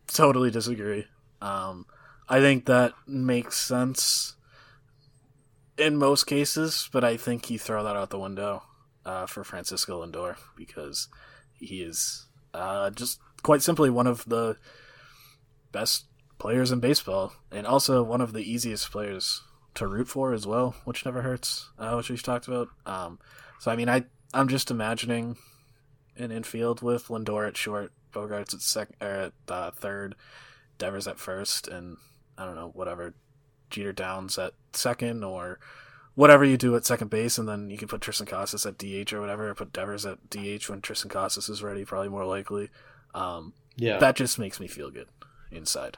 [0.07, 1.05] totally disagree.
[1.41, 1.86] Um,
[2.30, 4.36] I think that makes sense
[5.78, 8.64] in most cases, but I think you throw that out the window
[9.05, 11.09] uh, for Francisco Lindor because
[11.59, 14.57] he is uh, just quite simply one of the
[15.72, 16.05] best
[16.38, 19.41] players in baseball and also one of the easiest players
[19.76, 22.70] to root for as well, which never hurts, uh, which we've talked about.
[22.86, 23.20] Um,
[23.59, 24.03] so, I mean, I,
[24.34, 25.38] I'm just imagining
[26.18, 30.16] an infield with Lindor at short, Bogaerts at second, or at uh, third,
[30.78, 31.97] Devers at first, and
[32.38, 33.14] I don't know, whatever,
[33.70, 35.59] Jeter Downs at second, or
[36.16, 39.14] whatever you do at second base, and then you can put Triston Casas at DH
[39.14, 42.70] or whatever, or put Devers at DH when Triston Casas is ready, probably more likely.
[43.14, 43.97] Um, yeah.
[43.97, 45.07] That just makes me feel good
[45.51, 45.97] inside.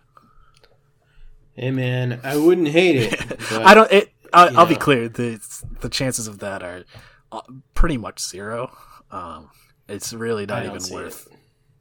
[1.54, 3.40] Hey man, I wouldn't hate it.
[3.50, 3.92] But, I don't.
[3.92, 4.12] It.
[4.34, 5.08] I, I'll be clear.
[5.08, 5.40] The
[5.82, 6.84] the chances of that are
[7.32, 7.42] uh,
[7.74, 8.76] pretty much zero.
[9.12, 9.52] Um,
[9.88, 11.28] it's really not even worth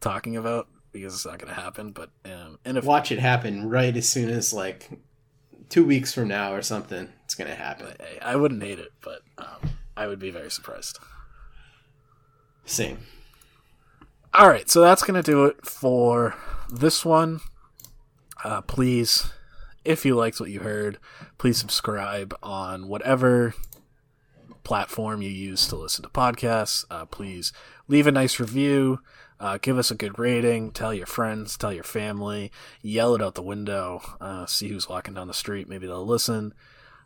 [0.00, 1.92] talking about because it's not going to happen.
[1.92, 4.90] But um, and if Watch it happen right as soon as like
[5.68, 7.08] two weeks from now or something.
[7.24, 7.88] It's gonna happen.
[8.00, 10.98] I, I wouldn't hate it, but um, I would be very surprised.
[12.64, 12.98] Same.
[14.32, 16.34] All right, so that's going to do it for
[16.68, 17.40] this one.
[18.42, 19.30] Uh, please,
[19.84, 20.98] if you liked what you heard,
[21.38, 23.54] please subscribe on whatever
[24.64, 26.84] platform you use to listen to podcasts.
[26.90, 27.52] Uh, please
[27.88, 29.00] leave a nice review,
[29.40, 32.50] uh, give us a good rating, tell your friends, tell your family,
[32.82, 35.68] yell it out the window, uh, see who's walking down the street.
[35.68, 36.54] Maybe they'll listen.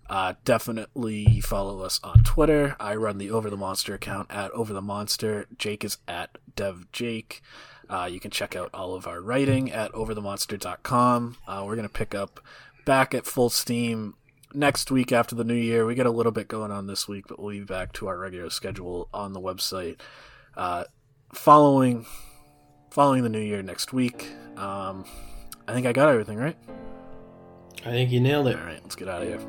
[0.08, 2.76] Uh, definitely follow us on Twitter.
[2.80, 5.46] I run the Over the Monster account at Over the Monster.
[5.56, 7.42] Jake is at Dev Jake.
[7.90, 11.36] Uh, you can check out all of our writing at overthemonster.com.
[11.46, 12.40] Uh, we're going to pick up
[12.84, 14.14] back at full steam
[14.54, 15.84] next week after the new year.
[15.84, 18.18] We got a little bit going on this week, but we'll be back to our
[18.18, 19.96] regular schedule on the website
[20.58, 20.84] uh,
[21.32, 22.04] following
[22.90, 24.28] following the new year next week.
[24.56, 25.04] Um,
[25.66, 26.56] I think I got everything right.
[27.86, 28.58] I think you nailed it.
[28.58, 29.40] All right, let's get out of here.